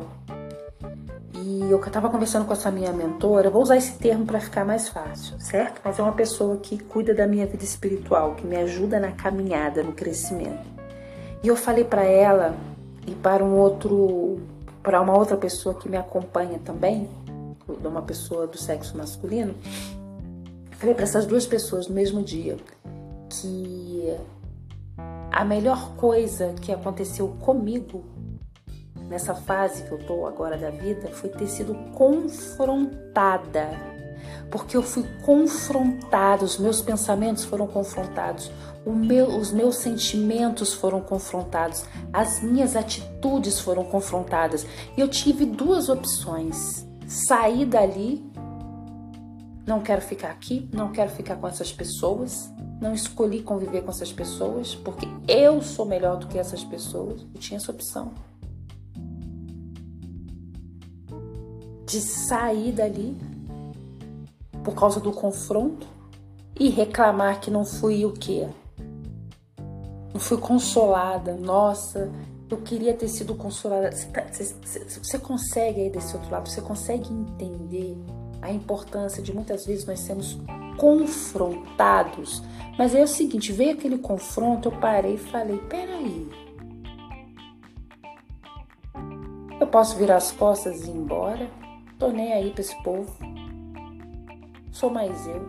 eu 1.72 1.80
estava 1.80 2.10
conversando 2.10 2.46
com 2.46 2.54
essa 2.54 2.70
minha 2.70 2.92
mentora, 2.92 3.50
vou 3.50 3.62
usar 3.62 3.78
esse 3.78 3.94
termo 3.94 4.26
para 4.26 4.40
ficar 4.40 4.66
mais 4.66 4.90
fácil, 4.90 5.40
certo? 5.40 5.82
Mas 5.84 5.98
é 5.98 6.04
uma 6.04 6.12
pessoa 6.12 6.58
que 6.58 6.78
cuida 6.78 7.14
da 7.14 7.26
minha 7.26 7.46
vida 7.46 7.64
espiritual, 7.64 8.36
que 8.36 8.46
me 8.46 8.58
ajuda 8.58 9.00
na 9.00 9.12
caminhada, 9.12 9.82
no 9.82 9.94
crescimento. 9.94 10.68
E 11.42 11.48
eu 11.48 11.56
falei 11.56 11.84
para 11.84 12.04
ela 12.04 12.56
e 13.08 13.12
para 13.12 13.44
um 13.44 13.58
outro, 13.58 14.42
para 14.84 15.02
uma 15.02 15.18
outra 15.18 15.38
pessoa 15.38 15.76
que 15.76 15.88
me 15.88 15.98
acompanha 15.98 16.60
também, 16.64 17.10
de 17.68 17.88
uma 17.88 18.02
pessoa 18.02 18.48
do 18.48 18.58
sexo 18.58 18.98
masculino, 18.98 19.56
falei 20.72 20.94
para 20.96 21.04
essas 21.04 21.26
duas 21.26 21.46
pessoas 21.46 21.88
no 21.88 21.96
mesmo 21.96 22.24
dia 22.24 22.58
que 23.30 24.14
a 25.32 25.46
melhor 25.46 25.96
coisa 25.96 26.54
que 26.62 26.72
aconteceu 26.72 27.30
comigo 27.40 28.04
nessa 29.08 29.34
fase 29.34 29.84
que 29.84 29.92
eu 29.92 29.98
tô 30.00 30.26
agora 30.26 30.58
da 30.58 30.70
vida 30.70 31.10
foi 31.10 31.30
ter 31.30 31.48
sido 31.48 31.74
confrontada. 31.94 33.70
Porque 34.50 34.76
eu 34.76 34.84
fui 34.84 35.04
confrontada, 35.24 36.44
os 36.44 36.58
meus 36.58 36.82
pensamentos 36.82 37.44
foram 37.44 37.68
confrontados, 37.68 38.52
meu, 38.86 39.28
os 39.38 39.52
meus 39.52 39.78
sentimentos 39.78 40.74
foram 40.74 41.02
confrontados, 41.02 41.86
as 42.12 42.42
minhas 42.42 42.76
atitudes 42.76 43.60
foram 43.60 43.84
confrontadas. 43.84 44.66
E 44.98 45.02
eu 45.02 45.08
tive 45.08 45.46
duas 45.46 45.90
opções: 45.90 46.88
sair 47.12 47.66
dali, 47.66 48.26
não 49.68 49.82
quero 49.82 50.02
ficar 50.02 50.30
aqui, 50.30 50.70
não 50.74 50.94
quero 50.94 51.12
ficar 51.12 51.36
com 51.36 51.46
essas 51.46 51.70
pessoas, 51.72 52.50
não 52.80 52.94
escolhi 52.94 53.44
conviver 53.44 53.82
com 53.82 53.92
essas 53.92 54.14
pessoas 54.14 54.76
porque 54.76 55.06
eu 55.28 55.62
sou 55.62 55.86
melhor 55.86 56.18
do 56.18 56.28
que 56.28 56.40
essas 56.40 56.64
pessoas. 56.64 57.22
Eu 57.34 57.40
tinha 57.40 57.58
essa 57.58 57.70
opção. 57.70 58.14
De 61.86 62.00
sair 62.00 62.72
dali 62.72 63.18
por 64.64 64.74
causa 64.74 65.02
do 65.02 65.12
confronto 65.12 65.86
e 66.58 66.70
reclamar 66.70 67.42
que 67.42 67.52
não 67.52 67.66
fui 67.66 68.06
o 68.06 68.14
quê? 68.14 68.48
Não 70.14 70.20
fui 70.20 70.38
consolada. 70.38 71.36
Nossa, 71.36 72.10
eu 72.54 72.62
queria 72.62 72.94
ter 72.94 73.08
sido 73.08 73.36
consolada. 73.36 73.92
Você, 73.92 74.08
tá, 74.08 74.26
você, 74.32 74.54
você 75.02 75.20
consegue 75.20 75.82
aí 75.82 75.90
desse 75.90 76.16
outro 76.16 76.32
lado, 76.32 76.50
você 76.50 76.62
consegue 76.62 77.12
entender 77.12 77.98
a 78.42 78.52
importância 78.52 79.22
de 79.22 79.34
muitas 79.34 79.66
vezes 79.66 79.86
nós 79.86 80.00
sermos 80.00 80.38
confrontados. 80.78 82.44
Mas 82.78 82.96
é 82.96 83.04
o 83.04 83.08
seguinte, 83.08 83.52
veio 83.52 83.74
aquele 83.74 83.98
confronto, 83.98 84.70
eu 84.70 84.72
parei 84.80 85.16
e 85.16 85.18
falei, 85.18 85.58
peraí. 85.70 86.28
Eu 89.60 89.68
posso 89.68 89.96
virar 89.96 90.18
as 90.18 90.32
costas 90.32 90.82
e 90.82 90.90
ir 90.90 90.96
embora? 90.96 91.48
Tô 92.00 92.10
nem 92.10 92.34
aí 92.34 92.50
pra 92.50 92.62
esse 92.62 92.76
povo. 92.82 93.16
Sou 94.72 94.90
mais 94.90 95.28
eu. 95.28 95.46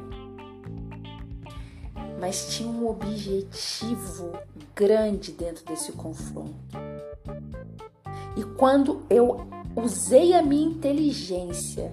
Mas 2.20 2.54
tinha 2.54 2.68
um 2.68 2.86
objetivo 2.88 4.32
grande 4.76 5.32
dentro 5.32 5.64
desse 5.64 5.92
confronto. 5.92 6.91
E 8.36 8.42
quando 8.56 9.02
eu 9.10 9.46
usei 9.76 10.34
a 10.34 10.42
minha 10.42 10.68
inteligência 10.68 11.92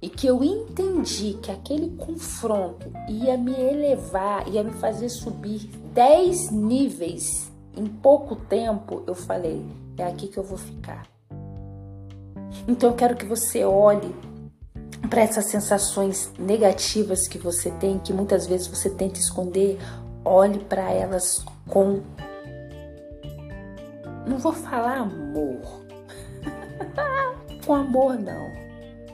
e 0.00 0.08
que 0.08 0.26
eu 0.26 0.44
entendi 0.44 1.34
que 1.42 1.50
aquele 1.50 1.96
confronto 1.96 2.90
ia 3.08 3.36
me 3.36 3.52
elevar, 3.52 4.48
ia 4.48 4.62
me 4.62 4.72
fazer 4.72 5.08
subir 5.08 5.68
10 5.92 6.50
níveis 6.50 7.50
em 7.76 7.86
pouco 7.86 8.36
tempo, 8.36 9.02
eu 9.06 9.14
falei: 9.14 9.64
é 9.96 10.04
aqui 10.04 10.28
que 10.28 10.38
eu 10.38 10.44
vou 10.44 10.58
ficar. 10.58 11.06
Então 12.66 12.90
eu 12.90 12.96
quero 12.96 13.16
que 13.16 13.26
você 13.26 13.64
olhe 13.64 14.14
para 15.08 15.22
essas 15.22 15.46
sensações 15.46 16.32
negativas 16.38 17.26
que 17.26 17.38
você 17.38 17.70
tem, 17.72 17.98
que 17.98 18.12
muitas 18.12 18.46
vezes 18.46 18.66
você 18.66 18.90
tenta 18.90 19.18
esconder, 19.18 19.78
olhe 20.24 20.58
para 20.60 20.90
elas 20.92 21.44
com 21.68 22.00
não 24.28 24.38
vou 24.38 24.52
falar 24.52 24.98
amor. 24.98 25.86
com 27.64 27.74
amor 27.74 28.18
não 28.18 28.68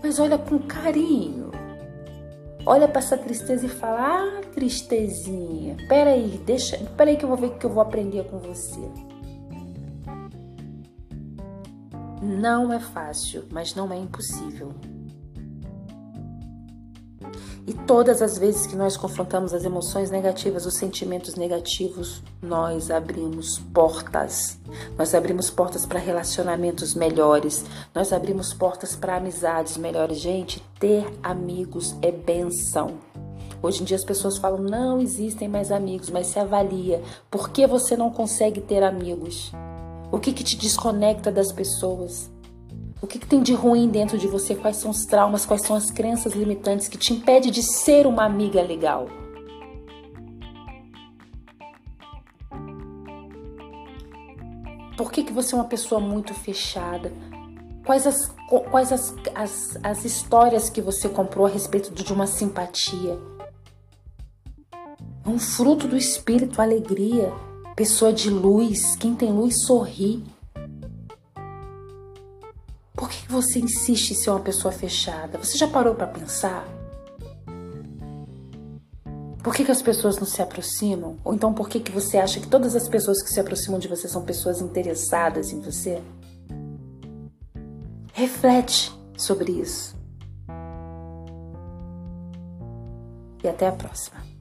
mas 0.04 0.18
olha 0.18 0.36
com 0.36 0.58
carinho. 0.58 1.50
Olha 2.66 2.86
para 2.86 2.98
essa 2.98 3.16
tristeza 3.16 3.64
e 3.64 3.70
fala: 3.70 4.00
"Ah, 4.00 4.40
tristezinha, 4.54 5.76
peraí, 5.88 6.38
deixa, 6.44 6.76
peraí 6.94 7.16
que 7.16 7.24
eu 7.24 7.28
vou 7.30 7.38
ver 7.38 7.46
o 7.46 7.58
que 7.58 7.64
eu 7.64 7.70
vou 7.70 7.82
aprender 7.82 8.22
com 8.24 8.38
você." 8.38 8.80
Não 12.22 12.70
é 12.70 12.78
fácil, 12.78 13.44
mas 13.50 13.74
não 13.74 13.90
é 13.90 13.96
impossível. 13.96 14.74
E 17.66 17.72
todas 17.72 18.20
as 18.20 18.36
vezes 18.36 18.66
que 18.66 18.76
nós 18.76 18.94
confrontamos 18.94 19.54
as 19.54 19.64
emoções 19.64 20.10
negativas, 20.10 20.66
os 20.66 20.74
sentimentos 20.74 21.34
negativos, 21.34 22.22
nós 22.42 22.90
abrimos 22.90 23.58
portas. 23.72 24.58
Nós 24.98 25.14
abrimos 25.14 25.48
portas 25.48 25.86
para 25.86 25.98
relacionamentos 25.98 26.94
melhores. 26.94 27.64
Nós 27.94 28.12
abrimos 28.12 28.52
portas 28.52 28.94
para 28.94 29.16
amizades 29.16 29.78
melhores. 29.78 30.18
Gente, 30.18 30.62
ter 30.78 31.06
amigos 31.22 31.96
é 32.02 32.12
benção. 32.12 32.98
Hoje 33.62 33.80
em 33.80 33.84
dia 33.86 33.96
as 33.96 34.04
pessoas 34.04 34.36
falam: 34.36 34.58
não 34.60 35.00
existem 35.00 35.48
mais 35.48 35.72
amigos, 35.72 36.10
mas 36.10 36.26
se 36.26 36.38
avalia. 36.38 37.00
Por 37.30 37.48
que 37.48 37.66
você 37.66 37.96
não 37.96 38.10
consegue 38.10 38.60
ter 38.60 38.82
amigos? 38.82 39.50
O 40.12 40.20
que, 40.20 40.34
que 40.34 40.44
te 40.44 40.58
desconecta 40.58 41.32
das 41.32 41.50
pessoas? 41.50 42.33
O 43.04 43.06
que, 43.06 43.18
que, 43.18 43.26
tem 43.26 43.42
de 43.42 43.52
ruim 43.52 43.86
dentro 43.86 44.16
de 44.16 44.26
você? 44.26 44.54
Quais 44.54 44.78
são 44.78 44.90
os 44.90 45.04
traumas? 45.04 45.44
Quais 45.44 45.60
são 45.60 45.76
as 45.76 45.90
crenças 45.90 46.32
limitantes 46.32 46.88
que 46.88 46.96
te 46.96 47.12
impede 47.12 47.50
de 47.50 47.62
ser 47.62 48.06
uma 48.06 48.24
amiga 48.24 48.62
legal? 48.62 49.10
Por 54.96 55.12
que, 55.12 55.22
que 55.22 55.34
você 55.34 55.54
é 55.54 55.58
uma 55.58 55.66
pessoa 55.66 56.00
muito 56.00 56.32
fechada? 56.32 57.12
Quais 57.84 58.06
as, 58.06 58.34
quais 58.70 58.90
as, 58.90 59.14
as, 59.34 59.78
as 59.82 60.04
histórias 60.06 60.70
que 60.70 60.80
você 60.80 61.06
comprou 61.06 61.44
a 61.44 61.50
respeito 61.50 61.92
de 61.92 62.10
uma 62.10 62.26
simpatia? 62.26 63.20
Um 65.26 65.38
fruto 65.38 65.86
do 65.86 65.96
espírito, 65.98 66.62
alegria. 66.62 67.30
Pessoa 67.76 68.14
de 68.14 68.30
luz. 68.30 68.96
Quem 68.96 69.14
tem 69.14 69.30
luz 69.30 69.66
sorri. 69.66 70.24
Por 73.04 73.10
que 73.10 73.30
você 73.30 73.58
insiste 73.58 74.12
em 74.12 74.14
ser 74.14 74.30
uma 74.30 74.40
pessoa 74.40 74.72
fechada? 74.72 75.36
Você 75.36 75.58
já 75.58 75.68
parou 75.68 75.94
para 75.94 76.06
pensar? 76.06 76.66
Por 79.42 79.54
que, 79.54 79.62
que 79.62 79.70
as 79.70 79.82
pessoas 79.82 80.16
não 80.16 80.24
se 80.24 80.40
aproximam? 80.40 81.18
Ou 81.22 81.34
então 81.34 81.52
por 81.52 81.68
que, 81.68 81.80
que 81.80 81.92
você 81.92 82.16
acha 82.16 82.40
que 82.40 82.46
todas 82.46 82.74
as 82.74 82.88
pessoas 82.88 83.22
que 83.22 83.28
se 83.28 83.38
aproximam 83.38 83.78
de 83.78 83.88
você 83.88 84.08
são 84.08 84.24
pessoas 84.24 84.62
interessadas 84.62 85.52
em 85.52 85.60
você? 85.60 86.02
Reflete 88.14 88.90
sobre 89.18 89.52
isso. 89.52 89.94
E 93.42 93.48
até 93.48 93.66
a 93.66 93.72
próxima. 93.72 94.33